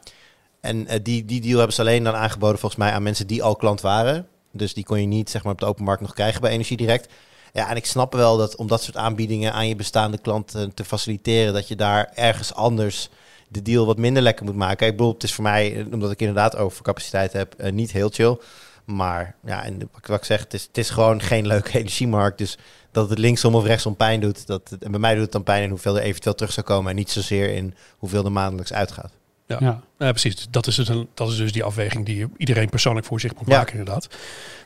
[0.60, 3.42] En eh, die, die deal hebben ze alleen dan aangeboden volgens mij aan mensen die
[3.42, 4.26] al klant waren.
[4.52, 6.76] Dus die kon je niet zeg maar op de open markt nog krijgen bij Energie
[6.76, 7.12] Direct.
[7.52, 10.84] Ja, en ik snap wel dat om dat soort aanbiedingen aan je bestaande klanten te
[10.84, 13.08] faciliteren, dat je daar ergens anders
[13.48, 14.86] de deal wat minder lekker moet maken.
[14.86, 18.08] Ik bedoel, het is voor mij, eh, omdat ik inderdaad overcapaciteit heb, eh, niet heel
[18.08, 18.38] chill.
[18.84, 22.38] Maar ja, en wat ik zeg, het is, het is gewoon geen leuke energiemarkt.
[22.38, 22.58] Dus
[22.96, 24.46] dat het linksom of rechtsom pijn doet.
[24.46, 26.90] Dat en bij mij doet het dan pijn in hoeveel er eventueel terug zou komen.
[26.90, 29.12] En niet zozeer in hoeveel er maandelijks uitgaat.
[29.46, 29.56] Ja.
[29.60, 29.80] Ja.
[29.98, 30.46] Ja, precies.
[30.50, 33.46] Dat is, dus een, dat is dus die afweging die iedereen persoonlijk voor zich moet
[33.48, 33.56] Ja.
[33.56, 34.08] maken, inderdaad.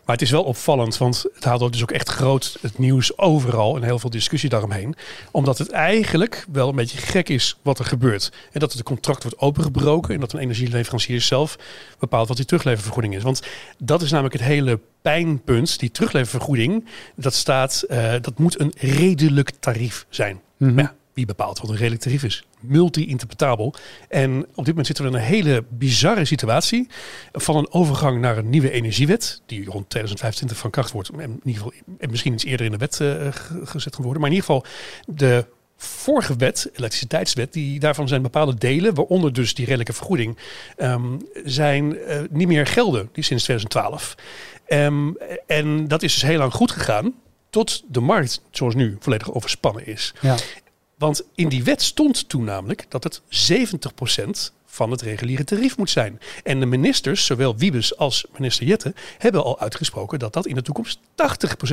[0.04, 3.76] Maar het is wel opvallend, want het haalt dus ook echt groot het nieuws overal
[3.76, 4.94] en heel veel discussie daaromheen.
[5.30, 8.32] Omdat het eigenlijk wel een beetje gek is wat er gebeurt.
[8.52, 11.56] En dat het contract wordt opengebroken en dat een energieleverancier zelf
[11.98, 13.22] bepaalt wat die terugleververgoeding is.
[13.22, 13.42] Want
[13.78, 15.78] dat is namelijk het hele pijnpunt.
[15.78, 16.84] Die terugleververgoeding,
[17.16, 20.40] dat staat, eh, dat moet een redelijk tarief zijn.
[20.56, 20.78] Mhm.
[20.78, 22.44] Ja, wie bepaalt wat een redelijk tarief is?
[22.60, 23.74] Multi-interpretabel.
[24.08, 26.88] En op dit moment zitten we in een hele bizarre situatie
[27.32, 31.10] van een overgang naar een nieuwe energiewet, die rond 2025 van kracht wordt.
[31.12, 34.22] In ieder geval en misschien iets eerder in de wet eh, ge- gezet kan worden.
[34.22, 34.64] Maar in ieder geval
[35.06, 35.46] de
[35.76, 40.38] vorige wet, elektriciteitswet, die daarvan zijn bepaalde delen, waaronder dus die redelijke vergoeding,
[40.76, 44.14] ehm, zijn eh, niet meer gelden, die sinds 2012.
[44.66, 45.10] Ehm,
[45.46, 47.14] en dat is dus heel lang goed gegaan,
[47.50, 50.14] tot de markt, zoals nu, volledig overspannen is.
[50.20, 50.36] Ja.
[51.00, 53.24] Want in die wet stond toen namelijk dat het 70%
[54.66, 56.20] van het reguliere tarief moet zijn.
[56.44, 60.62] En de ministers, zowel Wiebes als minister Jette, hebben al uitgesproken dat dat in de
[60.62, 60.98] toekomst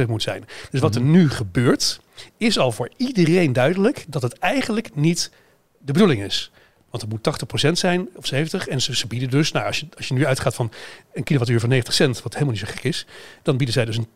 [0.03, 0.45] 80% moet zijn.
[0.71, 1.99] Dus wat er nu gebeurt,
[2.37, 5.31] is al voor iedereen duidelijk dat het eigenlijk niet
[5.77, 6.51] de bedoeling is.
[6.89, 8.67] Want het moet 80% zijn of 70.
[8.67, 10.71] En ze, ze bieden dus, nou, als je, als je nu uitgaat van
[11.13, 13.05] een kilowattuur van 90 cent, wat helemaal niet zo gek is,
[13.43, 14.07] dan bieden zij dus een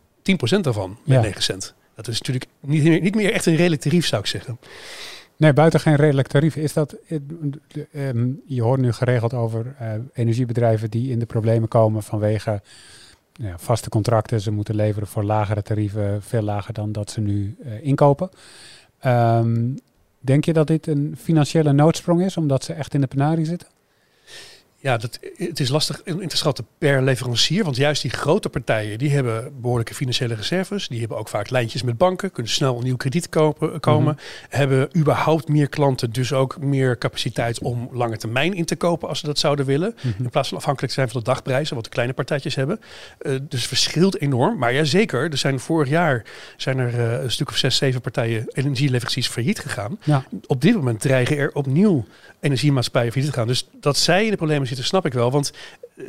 [0.57, 1.22] 10% daarvan met Ja.
[1.22, 1.74] 9 cent.
[2.06, 4.60] Dat is natuurlijk niet meer, niet meer echt een redelijk tarief, zou ik zeggen.
[5.38, 6.56] Nee, buiten geen redelijk tarief.
[6.56, 7.18] Is dat, eh,
[7.91, 12.62] ehm, je hoort nu geregeld over eh, energiebedrijven die in de problemen komen vanwege
[13.34, 14.41] nou ja, vaste contracten.
[14.41, 18.30] Ze moeten leveren voor lagere tarieven, veel lager dan dat ze nu eh, inkopen.
[18.99, 19.74] Ehm,
[20.20, 23.68] denk je dat dit een financiële noodsprong is, omdat ze echt in de penarie zitten?
[24.82, 27.63] Ja, dat, het is lastig in te schatten per leverancier.
[27.63, 30.88] Want juist die grote partijen, die hebben behoorlijke financiële reserves.
[30.88, 32.32] Die hebben ook vaak lijntjes met banken.
[32.32, 34.17] Kunnen snel een nieuw krediet kopen, komen.
[34.49, 36.11] Hebben überhaupt meer klanten.
[36.11, 39.95] Dus ook meer capaciteit om lange termijn in te kopen als ze dat zouden willen.
[40.17, 41.75] In plaats van afhankelijk te zijn van de dagprijzen.
[41.75, 42.79] Wat de kleine partijtjes hebben.
[43.17, 44.57] Eh, dus verschilt enorm.
[44.57, 45.32] Maar ja, zeker.
[45.32, 46.23] Er zijn vorig jaar
[46.57, 49.99] zijn er eh, een stuk of zes, zeven partijen energieleveranciers failliet gegaan.
[50.03, 50.23] Ja.
[50.47, 52.05] Op dit moment dreigen er opnieuw
[52.39, 53.47] energiemaatschappijen failliet te gaan.
[53.47, 55.32] Dus dat zij in de problemen zitten, snap ik wel.
[55.32, 55.51] Want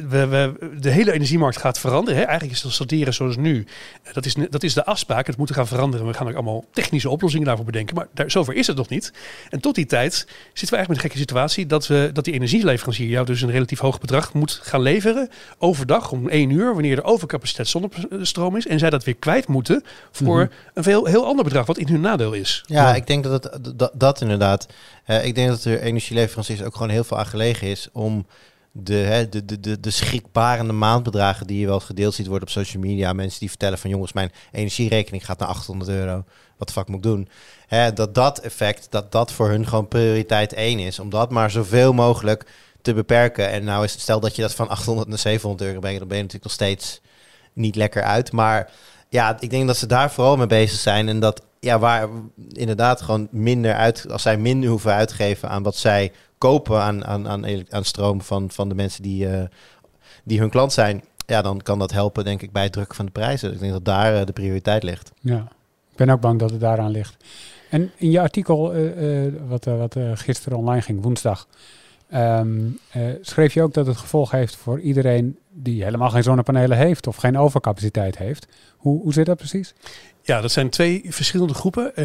[0.09, 2.19] we, we, de hele energiemarkt gaat veranderen.
[2.19, 2.25] Hè?
[2.27, 3.67] Eigenlijk is het sorteren zoals nu.
[4.03, 5.27] Eh, Dat is, dat is de afspraak.
[5.27, 6.07] Het moet gaan veranderen.
[6.07, 7.95] We gaan ook allemaal technische oplossingen daarvoor bedenken.
[7.97, 9.13] Maar daar, zover is het nog niet.
[9.51, 11.67] En tot die tijd zitten we eigenlijk met een gekke situatie.
[11.67, 15.29] Dat, we, dat die energieleverancier jou dus een relatief hoog bedrag moet gaan leveren.
[15.59, 16.73] Overdag om één uur.
[16.73, 18.67] Wanneer er overcapaciteit zonnestroom is.
[18.67, 20.53] En zij dat weer kwijt moeten voor Mhm.
[20.75, 21.67] een veel, heel ander bedrag.
[21.67, 22.65] Wat in hun nadeel is.
[22.67, 22.95] Ja, Ja.
[22.95, 24.67] ik denk dat het, dat, dat inderdaad.
[25.05, 28.27] eh, ik denk dat er energieleveranciers ook gewoon heel veel aan gelegen is om
[28.73, 33.13] de, de, de, de schrikbarende maandbedragen die je wel gedeeld ziet worden op social media.
[33.13, 36.25] Mensen die vertellen van jongens, mijn energierekening gaat naar 800 euro.
[36.57, 37.29] Wat de fuck moet ik doen?
[37.67, 40.99] Hè, dat dat effect, dat dat voor hun gewoon prioriteit één is.
[40.99, 42.47] Om dat maar zoveel mogelijk
[42.83, 43.51] te beperken.
[43.51, 46.09] En nou is het, stel dat je dat van 800 naar 700 euro brengt, dan
[46.09, 47.01] ben je natuurlijk nog steeds
[47.53, 48.33] niet lekker uit.
[48.33, 48.71] Maar
[49.09, 51.09] ja, ik denk dat ze daar vooral mee bezig zijn.
[51.09, 52.09] En dat, ja, waar
[52.53, 57.29] inderdaad gewoon minder uit, als zij minder hoeven uitgeven aan wat zij kopen aan, aan,
[57.29, 59.43] aan, aan stroom van, van de mensen die, eh,
[60.25, 61.03] die hun klant zijn.
[61.27, 63.53] Ja, dan kan dat helpen, denk ik, bij het drukken van de prijzen.
[63.53, 65.13] Ik denk dat daar eh, de prioriteit ligt.
[65.21, 65.49] Ja,
[65.91, 67.17] ik ben ook bang dat het daaraan ligt.
[67.71, 71.47] En in je artikel, eh, wat, wat gisteren online ging, woensdag,
[72.09, 72.61] ehm,
[72.91, 77.07] eh, schreef je ook dat het gevolg heeft voor iedereen die helemaal geen zonnepanelen heeft
[77.07, 78.47] of geen overcapaciteit heeft.
[78.77, 79.75] Hoe, hoe zit dat precies?
[80.25, 81.97] Ja, dat zijn twee verschillende groepen.
[81.97, 82.05] Eh,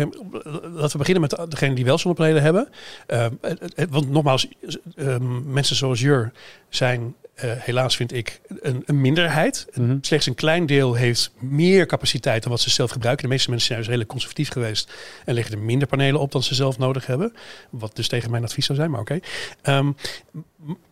[0.62, 2.70] laten we beginnen met de- degene die wel zonnepanelen hebben.
[3.08, 4.48] Eh, het- het- want nogmaals,
[4.96, 6.32] eh, mensen zoals Jur
[6.70, 9.68] zijn eh, helaas, vind ik, een, een minderheid.
[9.74, 9.98] Mhm.
[10.02, 13.24] Slechts een klein deel heeft meer capaciteit dan wat ze zelf gebruiken.
[13.24, 14.94] De meeste mensen zijn dus redelijk conservatief geweest
[15.26, 17.34] en leggen er minder panelen op dan ze zelf nodig hebben.
[17.70, 19.20] Wat dus tegen mijn advies zou zijn, maar oké.
[19.62, 19.92] Ehm,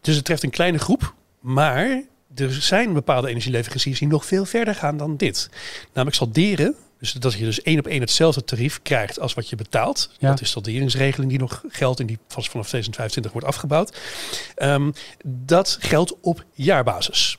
[0.02, 2.04] dus het treft een kleine groep, maar
[2.36, 5.50] er zijn bepaalde energieleveranciers die nog veel verder gaan dan dit.
[5.94, 6.76] Namelijk salderen.
[7.12, 10.10] Dus dat je dus één op één hetzelfde tarief krijgt als wat je betaalt.
[10.18, 10.28] Ja.
[10.28, 13.98] Dat is de salderingsregeling die nog geldt en die pas vanaf 2025 wordt afgebouwd.
[14.56, 14.92] Ehm,
[15.26, 17.38] dat geldt op jaarbasis.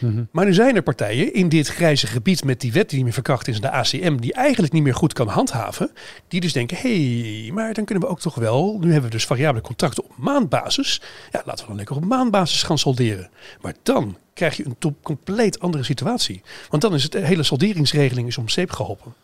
[0.00, 0.24] Mhm.
[0.30, 3.14] Maar nu zijn er partijen in dit grijze gebied met die wet die niet meer
[3.14, 5.90] verkracht is, de ACM, die eigenlijk niet meer goed kan handhaven.
[6.28, 9.16] Die dus denken, hé, hey, maar dan kunnen we ook toch wel, nu hebben we
[9.16, 11.00] dus variabele contracten op maandbasis.
[11.30, 13.30] Ja, laten we dan lekker op maandbasis gaan solderen.
[13.60, 16.42] Maar dan krijg je een compleet andere situatie.
[16.70, 19.14] Want dan is het de hele solderingsregeling is om zeep geholpen.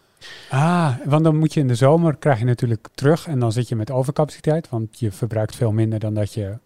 [0.50, 3.68] Ah, want dan moet je in de zomer, krijg je natuurlijk terug en dan zit
[3.68, 6.58] je met overcapaciteit, want je verbruikt veel minder dan dat je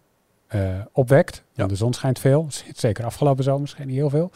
[0.47, 1.43] eh, opwekt.
[1.53, 1.65] Ja.
[1.65, 4.31] De zon schijnt veel, zeker afgelopen zomer scheen niet heel veel.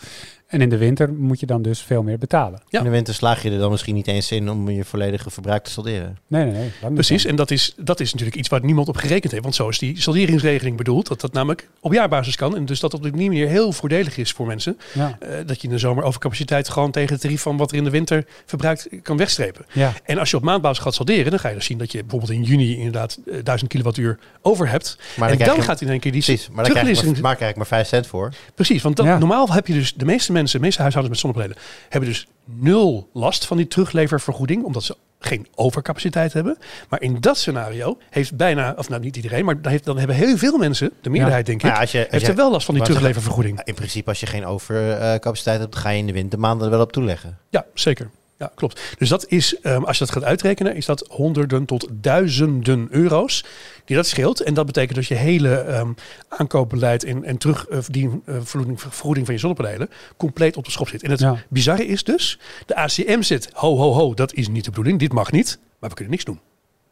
[0.47, 2.61] En in de winter moet je dan dus veel meer betalen.
[2.69, 2.77] Ja.
[2.79, 5.63] In de winter slaag je er dan misschien niet eens in om je volledige verbruik
[5.63, 6.17] te salderen.
[6.27, 6.91] Nee, nee, nee.
[6.93, 7.27] Precies, zo.
[7.29, 9.43] en dat is, dat is natuurlijk iets waar niemand op gerekend heeft.
[9.43, 11.07] Want zo is die salderingsregeling bedoeld.
[11.07, 12.55] Dat dat namelijk op jaarbasis kan.
[12.55, 14.77] En dus dat op die manier heel voordelig is voor mensen.
[14.93, 17.77] Ja, eh, dat je in de zomer overcapaciteit gewoon tegen het tarief van wat er
[17.77, 19.65] in de winter verbruikt kan wegstrepen.
[19.73, 21.99] ja, En als je op maandbasis gaat salderen, dan ga je dus zien dat je
[22.01, 24.97] bijvoorbeeld in juni inderdaad eh, 1000 kilowattuur over hebt.
[25.17, 27.21] Maar en krijg dan je- gaat in één keer die Precies, maar daar krijg, ik
[27.21, 28.33] maar, maar maar 5 cent voor.
[28.55, 29.17] Precies, want dat, Ja.
[29.17, 33.09] normaal heb je dus de meeste mensen, de meeste huishoudens met zonnepanelen, hebben dus nul
[33.13, 36.57] last van die terugleververgoeding, omdat ze geen overcapaciteit hebben.
[36.89, 40.15] Maar in dat scenario heeft bijna, of nou niet iedereen, maar dan, heeft, dan hebben
[40.15, 42.51] heel veel mensen, de meerderheid denk ik, ja, als je, als heeft je- er wel
[42.51, 43.61] last van die terugleververgoeding.
[43.63, 46.81] In principe, als je geen overcapaciteit hebt, dan ga je in de wintermaanden er wel
[46.81, 47.37] op toeleggen.
[47.49, 48.09] Ja, zeker.
[48.39, 48.95] Ja, klopt.
[48.97, 53.45] Dus dat is, ehm, als je dat gaat uitrekenen, is dat honderden tot duizenden euro's
[53.85, 54.41] die dat scheelt.
[54.41, 55.91] En dat betekent dat je hele ehm,
[56.27, 61.03] aankoopbeleid en, en terugvergoeding vergoeding van je zonnepanelen compleet op de schop zit.
[61.03, 61.43] En het Ja.
[61.49, 65.13] bizarre is dus, de ACM zit, ho ho ho, dat is niet de bedoeling, dit
[65.13, 66.39] mag niet, maar we kunnen niks doen.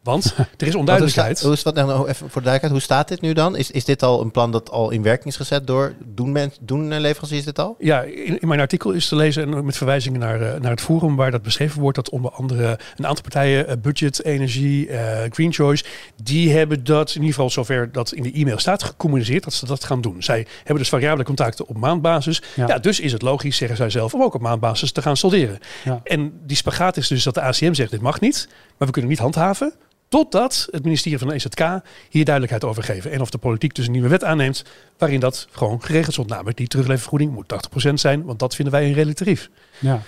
[0.05, 1.37] Want er is hoe onduidelijkheid.
[1.37, 3.55] staat- Hoe is dat nou, even voor de duidelijkheid, hoe staat dit nu dan?
[3.55, 6.51] Is, is dit al een plan dat al in werking is gezet door, doen, men,
[6.61, 7.75] doen eh, leveranciers dit al?
[7.79, 10.81] Ja, in, in mijn artikel is te lezen en met verwijzingen naar, eh, naar het
[10.81, 14.89] forum waar dat beschreven wordt, dat onder andere een aantal partijen, eh, Budget, Energie,
[15.29, 15.83] Green Choice,
[16.23, 19.65] die hebben dat in ieder geval zover dat in de e-mail staat gecommuniceerd dat ze
[19.65, 20.23] dat gaan doen.
[20.23, 22.41] Zij hebben dus variabele contacten op maandbasis.
[22.55, 22.67] Ja.
[22.67, 22.79] Ja.
[22.79, 25.59] dus is het logisch, zeggen zij zelf, om ook op maandbasis te gaan solderen.
[25.83, 25.99] ja.
[26.03, 28.47] En die spagaat is dus dat de ACM zegt dit mag niet,
[28.77, 29.73] maar we kunnen niet handhaven.
[30.07, 33.11] Totdat het ministerie van de EZK hier duidelijkheid over geven.
[33.11, 34.63] En of de politiek dus een nieuwe wet aanneemt
[34.97, 36.29] waarin dat gewoon geregeld stond.
[36.29, 37.53] Namelijk die terugleververgoeding moet
[37.89, 39.49] 80% zijn, want dat vinden wij een redelijk tarief.
[39.79, 40.01] Ja.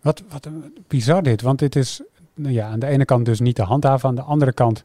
[0.00, 0.48] Wat, wat
[0.88, 2.00] bizar dit, want dit is
[2.36, 4.08] nou ja, aan de ene kant dus niet te handhaven.
[4.08, 4.82] Aan de andere kant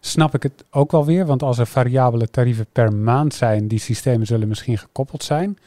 [0.00, 3.78] snap ik het ook wel weer, want als er variabele tarieven per maand zijn, die
[3.78, 5.58] systemen zullen misschien gekoppeld zijn.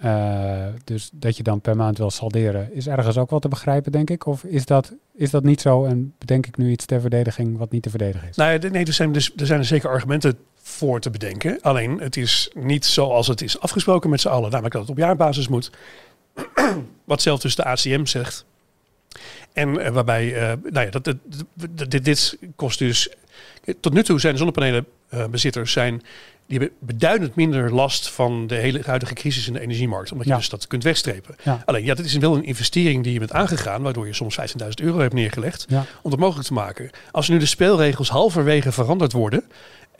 [0.00, 3.92] Eh, dus dat je dan per maand wil salderen, is ergens ook wel te begrijpen,
[3.92, 4.26] denk ik.
[4.26, 7.70] Of is dat, is dat niet zo en bedenk ik nu iets ter verdediging wat
[7.70, 8.36] niet te verdedigen is?
[8.36, 11.58] Nou nee, er zijn, dus, er zijn er zeker argumenten voor te bedenken.
[11.60, 14.50] Alleen het is niet zoals het is afgesproken met z'n allen.
[14.50, 15.70] Namelijk dat het op jaarbasis moet.
[17.04, 18.44] Wat zelf dus de ACM zegt.
[19.52, 21.14] En eh, waarbij, eh, nou ja, dat-
[21.90, 23.08] dit, dit kost dus.
[23.80, 26.02] Tot nu toe zijn zonnepanelenbezitters zijn.
[26.46, 30.12] Die hebben beduidend minder last van de hele huidige crisis in de energiemarkt.
[30.12, 31.36] Omdat je dus dat kunt wegstrepen.
[31.42, 31.62] Ja.
[31.64, 33.82] Alleen, ja, dit is wel een investering die je bent aangegaan.
[33.82, 36.90] Waardoor je soms 15.000 euro hebt neergelegd Ja, om dat mogelijk te maken.
[37.10, 39.44] Als nu de speelregels halverwege veranderd worden.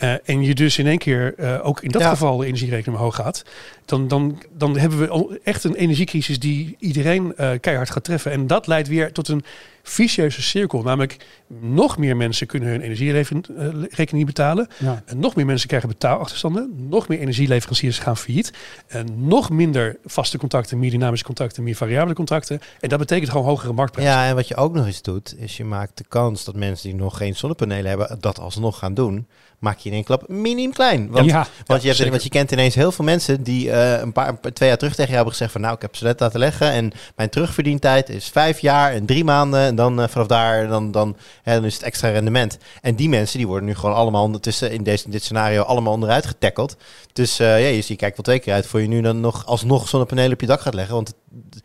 [0.00, 2.08] Eh, en je dus in één keer eh, ook in dat Ja.
[2.08, 3.44] geval de energierekening omhoog gaat.
[3.84, 8.32] Dan, dan, dan hebben we echt een energiecrisis die iedereen eh, keihard gaat treffen.
[8.32, 9.44] En dat leidt weer tot een
[9.82, 10.82] vicieuze cirkel.
[10.82, 11.16] Namelijk
[11.60, 14.68] nog meer mensen kunnen hun energierekening niet betalen.
[14.78, 16.86] ja, En nog meer mensen krijgen betaalachterstanden.
[16.88, 18.52] Nog meer energieleveranciers gaan failliet.
[18.86, 22.60] En nog minder vaste contacten, meer dynamische contacten, meer variabele contracten.
[22.80, 24.14] En dat betekent gewoon hogere marktprijzen.
[24.14, 26.90] Ja, en wat je ook nog eens doet, is je maakt de kans dat mensen
[26.90, 29.26] die nog geen zonnepanelen hebben, dat alsnog gaan doen,
[29.60, 31.10] maak je in één klap minim klein.
[31.10, 32.10] Want, ja, want, je hebt, zeker.
[32.10, 35.12] want je kent ineens heel veel mensen die eh, een paar, twee jaar terug tegen
[35.12, 38.28] jou hebben gezegd van nou, ik heb ze net laten leggen en mijn terugverdientijd is
[38.28, 41.74] vijf jaar en drie maanden en dan eh, vanaf daar dan, dan, hè, dan is
[41.74, 42.58] het extra rendement.
[42.80, 45.92] En die mensen die worden nu gewoon allemaal ondertussen in, deze, in dit scenario allemaal
[45.92, 46.76] onderuit getackeld.
[47.12, 49.46] Dus eh, ja, je, je kijkt wel twee keer uit voor je nu dan nog
[49.46, 51.16] alsnog zonnepanelen op je dak gaat leggen, want het,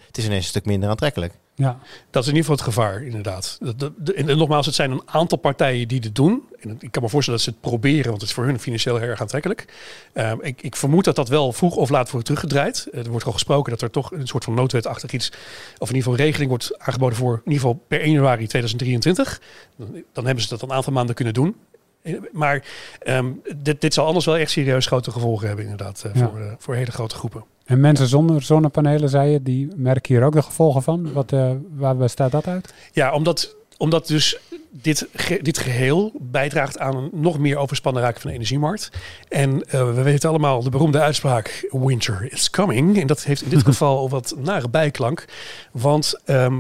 [0.08, 1.34] het is ineens een stuk minder aantrekkelijk.
[1.56, 1.80] Ja.
[2.10, 3.58] Dat is in ieder geval het gevaar, inderdaad.
[3.62, 6.44] Dat- dat- de- En nogmaals, het zijn een aantal partijen die dit doen.
[6.60, 8.96] En ik kan me voorstellen dat ze het proberen, want het is voor hun financieel
[8.98, 9.66] heel erg aantrekkelijk.
[10.14, 12.88] Ehm, ik, ik vermoed dat dat wel vroeg of laat wordt teruggedraaid.
[12.92, 15.30] Eh, er wordt al gesproken dat er toch een soort van noodwetachtig iets,
[15.78, 19.42] of in ieder geval regeling wordt aangeboden voor in ieder geval per 1 januari 2023.
[19.76, 21.56] Dan, dan hebben ze dat een aantal maanden kunnen doen.
[22.02, 22.64] Eh, Maar
[23.00, 26.30] ehm, dit, dit zal anders wel echt serieus grote gevolgen hebben, inderdaad, eh, Ja.
[26.30, 27.44] voor, voor hele grote groepen.
[27.66, 31.14] En mensen zonder zonnepanelen, zei je, die merken hier ook de gevolgen van.
[31.14, 32.74] Wat, eh, waar bestaat dat uit?
[32.92, 34.38] Ja, omdat, omdat dus
[34.72, 38.90] dit, ge- dit geheel bijdraagt aan een nog meer overspannen raken van de energiemarkt.
[39.30, 43.02] En eh, we weten allemaal de beroemde uitspraak Winter is coming.
[43.02, 45.26] En dat heeft in dit geval al wat nare bijklank.
[45.72, 46.60] Want ehm,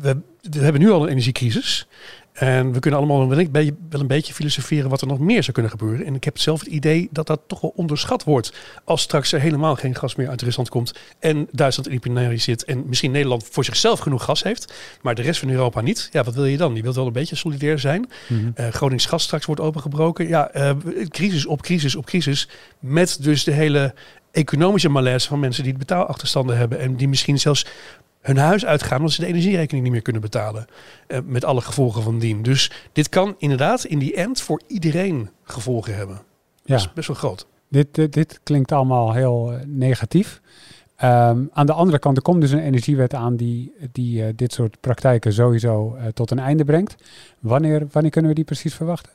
[0.00, 0.16] we,
[0.50, 1.86] we hebben nu al een energiecrisis.
[2.32, 5.42] En we kunnen allemaal wel een, beetje, wel een beetje filosoferen wat er nog meer
[5.42, 6.06] zou kunnen gebeuren.
[6.06, 8.52] En ik heb zelf het idee dat dat toch wel onderschat wordt.
[8.84, 10.94] Als straks er helemaal geen gas meer uit Rusland komt.
[11.18, 12.64] En Duitsland in penarie zit.
[12.64, 14.72] En misschien Nederland voor zichzelf genoeg gas heeft.
[15.02, 16.08] Maar de rest van Europa niet.
[16.12, 16.74] Ja, wat wil je dan?
[16.74, 18.10] Je wilt wel een beetje solidair zijn.
[18.54, 20.28] Eh Gronings gas straks wordt opengebroken.
[20.28, 20.70] Ja, eh,
[21.08, 22.48] crisis op crisis op crisis.
[22.78, 23.94] Met dus de hele
[24.30, 26.78] economische malaise van mensen die betaalachterstanden hebben.
[26.78, 27.66] En die misschien zelfs
[28.22, 30.66] hun huis uitgaan omdat ze de energierekening niet meer kunnen betalen.
[31.08, 32.42] Uh, met alle gevolgen van dien.
[32.42, 36.22] Dus dit kan inderdaad in die end voor iedereen gevolgen hebben.
[36.64, 36.76] Ja.
[36.76, 37.46] Is best wel groot.
[37.68, 40.40] Dit, dit, dit klinkt allemaal heel negatief.
[41.04, 44.52] Um, aan de andere kant, er komt dus een energiewet aan die, die uh, dit
[44.52, 46.94] soort praktijken sowieso uh, tot een einde brengt.
[47.38, 49.12] Wanneer, wanneer kunnen we die precies verwachten?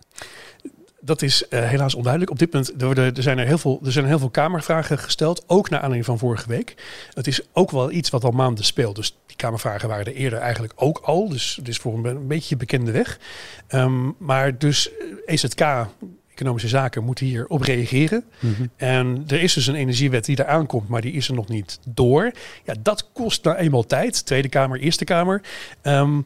[1.07, 2.31] Dat is uh, helaas onduidelijk.
[2.31, 5.43] Op dit punt er, er, zijn er, heel veel, er zijn heel veel kamervragen gesteld,
[5.47, 6.75] ook naar aanleiding van vorige week.
[7.13, 8.95] Het is ook wel iets wat al maanden speelt.
[8.95, 11.29] Dus die kamervragen waren er eerder eigenlijk ook al.
[11.29, 13.19] Dus het is voor een, een beetje bekende weg.
[13.69, 14.89] Um, maar dus
[15.25, 15.61] EZK,
[16.31, 18.23] Economische Zaken moeten hier op reageren.
[18.39, 18.65] Mhm.
[18.75, 21.79] En er is dus een energiewet die eraan komt, maar die is er nog niet
[21.87, 22.31] door.
[22.63, 24.25] Ja, dat kost nou eenmaal tijd.
[24.25, 25.41] Tweede Kamer, Eerste Kamer.
[25.83, 26.25] Um,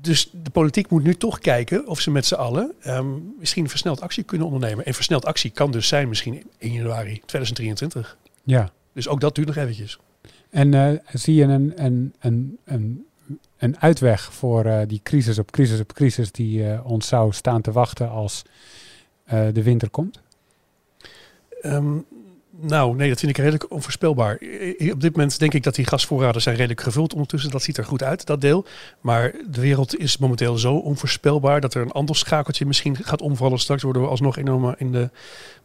[0.00, 4.00] dus de politiek moet nu toch kijken of ze met z'n allen um, misschien versneld
[4.00, 4.84] actie kunnen ondernemen.
[4.84, 8.16] En versneld actie kan dus zijn misschien in januari 2023.
[8.42, 8.70] Ja.
[8.92, 9.98] Dus ook dat duurt nog eventjes.
[10.50, 13.06] En uh, zie je een, een, een, een,
[13.58, 17.60] een uitweg voor uh, die crisis op crisis op crisis die uh, ons zou staan
[17.60, 18.42] te wachten als
[19.52, 20.20] de winter komt?
[21.62, 22.06] Um,
[22.60, 24.38] nou, nee, dat vind ik redelijk onvoorspelbaar.
[24.92, 27.50] Op dit moment denk ik dat die gasvoorraden zijn redelijk gevuld ondertussen.
[27.50, 28.64] Dat ziet er goed uit, dat deel.
[29.00, 33.58] Maar de wereld is momenteel zo onvoorspelbaar dat er een ander schakeltje misschien gaat omvallen.
[33.58, 35.10] Straks worden we alsnog enorm in de,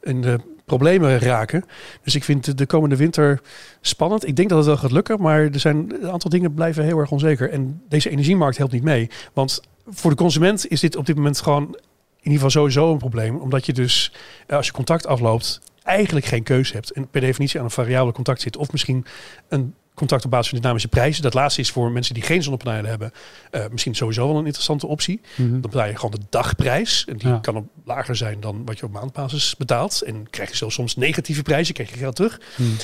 [0.02, 1.66] in de problemen raken.
[2.04, 3.42] Dus ik vind de komende winter
[3.82, 4.28] spannend.
[4.28, 7.00] Ik denk dat het wel gaat lukken, maar er zijn een aantal dingen blijven heel
[7.00, 7.50] erg onzeker.
[7.50, 9.10] En deze energiemarkt helpt niet mee.
[9.34, 12.98] Want voor de consument is dit op dit moment gewoon in ieder geval sowieso een
[12.98, 13.38] probleem.
[13.38, 14.14] Omdat je dus,
[14.48, 16.92] eh, als je contact afloopt, eigenlijk geen keuze hebt.
[16.92, 18.58] En per definitie aan een variabele contact zit.
[18.58, 19.06] Of misschien
[19.50, 21.24] een contact op basis van dynamische prijzen.
[21.24, 23.12] Dat laatste is voor mensen die geen zonnepanelen hebben.
[23.52, 25.22] Uh, misschien sowieso wel een interessante optie.
[25.36, 27.06] Mm Dan betaal je gewoon de dagprijs.
[27.06, 30.02] En die kan op lager zijn dan wat je op maandbasis betaalt.
[30.02, 31.74] En krijg je zelfs soms negatieve prijzen.
[31.74, 32.40] Krijg je geld terug.
[32.56, 32.76] Mm.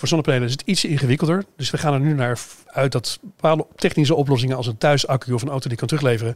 [0.00, 1.44] Voor zonnepanelen is het iets ingewikkelder.
[1.56, 5.42] Dus we gaan er nu naar uit dat bepaalde technische oplossingen als een thuisaccu of
[5.42, 6.34] een auto die kan terugleveren,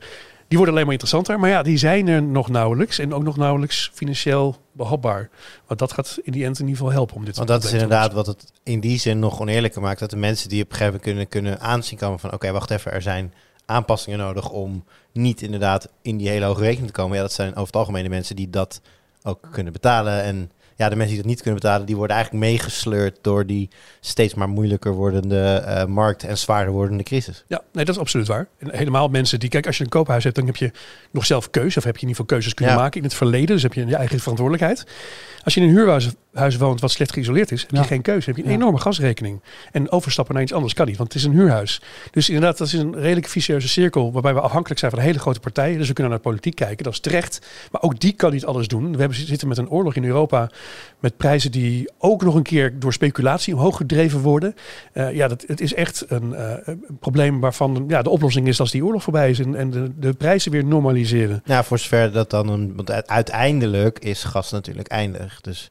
[0.49, 1.41] die worden alleen maar interessanter.
[1.41, 5.31] Maar ja, die zijn er nog nauwelijks en ook nog nauwelijks financieel behapbaar.
[5.67, 7.73] Want dat gaat in die end in ieder geval helpen om dit Want dat is
[7.73, 10.01] inderdaad wat het in die zin nog oneerlijker maakt.
[10.01, 12.71] Dat de mensen die op een gegeven moment kunnen, kunnen aanzien komen van oké, wacht
[12.71, 13.35] even, er zijn
[13.67, 17.17] aanpassingen nodig om niet inderdaad in die hele hoge rekening te komen.
[17.17, 18.81] Ja, dat zijn over het algemeen de mensen die dat
[19.23, 20.23] ook kunnen betalen.
[20.23, 23.69] En ja, de mensen die dat niet kunnen betalen, die worden eigenlijk meegesleurd door die
[24.01, 27.45] steeds maar moeilijker wordende uh, markt en zwaarder wordende crisis.
[27.49, 28.49] Ja, nee, dat is absoluut waar.
[28.59, 30.71] En helemaal mensen die, kijk, als je een koophuis hebt, dan heb je
[31.11, 33.47] nog zelf keuze, of heb je in ieder geval keuzes kunnen maken in het verleden,
[33.47, 34.87] dus heb je je eigen verantwoordelijkheid.
[35.45, 38.29] Als je in een huurhuis huis woont wat slecht geïsoleerd is, heb je geen keuze.
[38.29, 39.43] Heb je een enorme gasrekening.
[39.73, 41.81] En overstappen naar iets anders kan niet, want het is een huurhuis.
[42.11, 45.41] Dus inderdaad, dat is een redelijk vicieuze cirkel waarbij we afhankelijk zijn van hele grote
[45.41, 45.79] partijen.
[45.79, 47.47] Dus we kunnen naar de politiek kijken, dat is terecht.
[47.71, 48.93] Maar ook die kan niet alles doen.
[48.93, 50.51] We hebben, zitten met een oorlog in Europa
[51.01, 54.55] met prijzen die ook nog een keer door speculatie omhoog gedreven worden.
[54.95, 58.61] Uh, ja, dat, het is echt een, uh, een, probleem waarvan ja, de oplossing is
[58.61, 61.43] als die oorlog voorbij is en, en de, de prijzen weer normaliseren.
[61.45, 62.73] Ja, voor zover dat dan een.
[62.77, 65.41] Want uiteindelijk is gas natuurlijk eindig.
[65.41, 65.71] Dus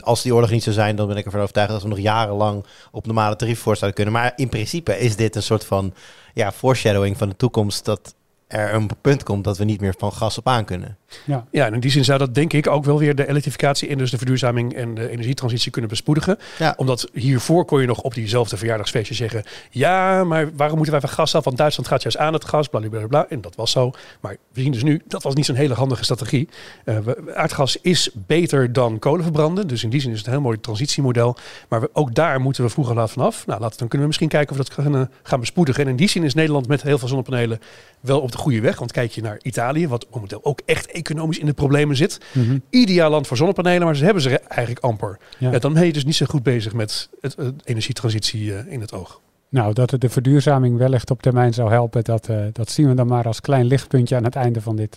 [0.00, 2.64] als die oorlog niet zou zijn, dan ben ik ervan overtuigd dat we nog jarenlang
[2.90, 4.20] op normale tarief voor zouden kunnen.
[4.20, 5.94] Maar in principe is dit een soort van
[6.34, 7.84] ja, foreshadowing van de toekomst.
[7.84, 8.14] Dat
[8.50, 10.96] er een punt komt dat we niet meer van gas op aan kunnen.
[11.24, 11.46] Ja.
[11.50, 13.98] ja, en in die zin zou dat denk ik ook wel weer de elektrificatie en
[13.98, 16.38] dus de verduurzaming en de energietransitie kunnen bespoedigen.
[16.58, 16.74] Ja.
[16.76, 21.10] Omdat hiervoor kon je nog op diezelfde verjaardagsfeestje zeggen, ja, maar waarom moeten wij van
[21.10, 21.44] gas af?
[21.44, 23.26] Want Duitsland gaat juist aan het gas, bla bla bla.
[23.28, 23.92] En dat was zo.
[24.20, 26.48] Maar we zien dus nu, dat was niet zo'n hele handige strategie.
[26.84, 26.96] Uh,
[27.34, 29.68] aardgas is beter dan kolen verbranden.
[29.68, 31.36] Dus in die zin is het een heel mooi transitiemodel.
[31.68, 33.46] Maar we, ook daar moeten we vroeger laat vanaf.
[33.46, 35.84] Nou, laten, dan kunnen we misschien kijken of we dat kunnen gaan bespoedigen.
[35.84, 37.60] En in die zin is Nederland met heel veel zonnepanelen
[38.00, 38.78] wel op de goede weg.
[38.78, 42.20] Want kijk je naar Italië, wat momenteel ook echt economisch in de problemen zit.
[42.32, 45.18] Mm Ideaal land voor zonnepanelen, maar ze hebben ze eigenlijk amper.
[45.38, 45.58] Ja.
[45.58, 49.20] dan ben je dus niet zo goed bezig met het, energietransitie uh, in het oog.
[49.48, 52.94] Nou, dat het de verduurzaming wellicht op termijn zou helpen, dat, uh, dat zien we
[52.94, 54.96] dan maar als klein lichtpuntje aan het einde van dit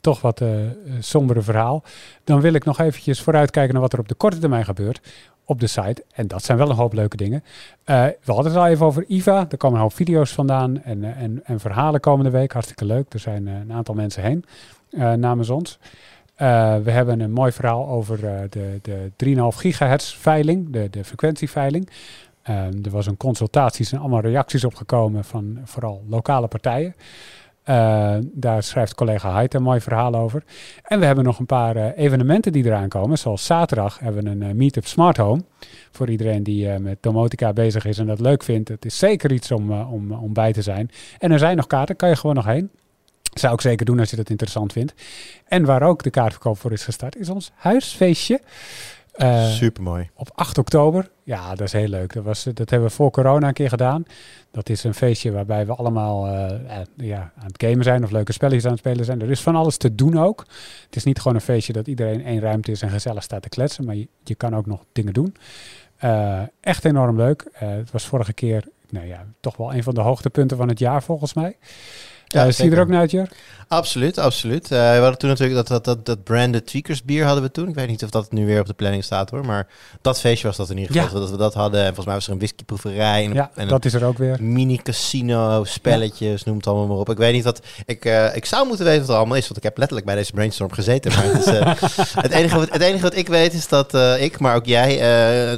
[0.00, 0.42] toch wat
[1.00, 1.82] sombere verhaal.
[2.24, 5.00] Dan wil ik nog eventjes vooruitkijken naar wat er op de korte termijn gebeurt
[5.52, 6.04] op de site.
[6.14, 7.44] En dat zijn wel een hoop leuke dingen.
[7.44, 9.46] Uh, we hadden het al even over IVA.
[9.50, 12.52] Er komen een hoop video's vandaan en, en, en verhalen komende week.
[12.52, 13.12] Hartstikke leuk.
[13.12, 14.44] Er zijn een aantal mensen heen.
[14.92, 15.78] Eh, namens ons.
[16.34, 19.10] Eh, we hebben een mooi verhaal over de, de
[19.52, 21.88] 3,5 gigahertz veiling, de, de frequentieveiling.
[22.42, 26.94] Ehm, er was een consultatie, en allemaal reacties opgekomen van vooral lokale partijen.
[28.22, 30.42] Daar schrijft collega Heid een mooi verhaal over.
[30.82, 33.18] En we hebben nog een paar evenementen die eraan komen.
[33.18, 35.42] Zoals zaterdag hebben we een Meetup Smart Home.
[35.90, 38.68] Voor iedereen die met domotica bezig is en dat leuk vindt.
[38.68, 40.90] Het is zeker iets om, om, om bij te zijn.
[41.18, 42.70] En er zijn nog kaarten, kan je gewoon nog heen.
[43.32, 44.94] Zou ik zeker doen als je dat interessant vindt.
[45.46, 48.40] En waar ook de kaartverkoop voor is gestart, is ons huisfeestje.
[49.12, 50.10] Eh, Super mooi.
[50.14, 51.10] op 8 oktober.
[51.22, 52.12] Ja, dat is heel leuk.
[52.12, 54.04] Dat, was, dat hebben we voor corona een keer gedaan.
[54.50, 58.10] Dat is een feestje waarbij we allemaal eh, eh, ja, aan het gamen zijn of
[58.10, 59.22] leuke spelletjes aan het spelen zijn.
[59.22, 60.46] Er is van alles te doen ook.
[60.84, 63.48] Het is niet gewoon een feestje dat iedereen één ruimte is en gezellig staat te
[63.48, 63.84] kletsen.
[63.84, 65.36] Maar je, je kan ook nog dingen doen.
[66.60, 67.46] Echt enorm leuk.
[67.52, 71.02] Het was vorige keer nou ja, toch wel een van de hoogtepunten van het jaar
[71.02, 71.56] volgens mij.
[72.32, 73.12] Ja, zie je er ook naar uit?
[73.72, 74.64] Absoluut, absoluut.
[74.64, 77.68] Eh, we hadden toen natuurlijk dat, dat, dat, dat branded tweakers bier hadden we toen.
[77.68, 79.46] Ik weet niet of dat nu weer op de planning staat hoor.
[79.46, 79.66] Maar
[80.00, 81.14] dat feestje was dat in ieder geval.
[81.14, 81.20] Ja.
[81.20, 81.80] Dat we dat hadden.
[81.80, 83.24] En volgens mij was er een whiskyproeverij.
[83.24, 84.42] En, Ja, en dat is er ook weer.
[84.42, 87.10] mini casino, spelletjes, noem het allemaal maar op.
[87.10, 87.60] Ik weet niet wat...
[87.86, 89.44] Ik, eh, ik zou moeten weten wat er allemaal is.
[89.44, 91.12] Want ik heb letterlijk bij deze brainstorm gezeten.
[91.12, 91.74] Maar het, is, eh,
[92.26, 95.02] het, enige wat, het enige wat ik weet is dat ik, maar ook jij...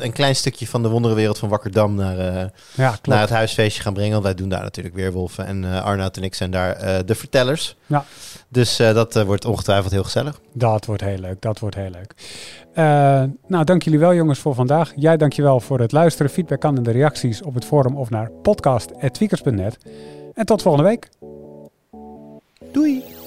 [0.02, 2.50] een klein stukje van de wonderenwereld van Wakkerdam naar...
[2.74, 4.12] Ja, naar het huisfeestje gaan brengen.
[4.12, 5.46] Want wij doen daar natuurlijk Weerwolven.
[5.46, 7.76] En eh Arnoud en ik zijn daar eh, de vertellers.
[7.86, 8.04] Ja.
[8.54, 10.40] Dus eh, dat eh, wordt ongetwijfeld heel gezellig.
[10.52, 12.14] Dat wordt heel leuk, dat wordt heel leuk.
[12.72, 12.84] Eh,
[13.46, 14.92] nou, dank jullie wel jongens voor vandaag.
[14.96, 16.30] Jij dankjewel voor het luisteren.
[16.30, 19.78] Feedback kan in de reacties op het forum of naar podcast.tweakers.net.
[20.34, 21.08] En tot volgende week.
[22.72, 23.23] Doei!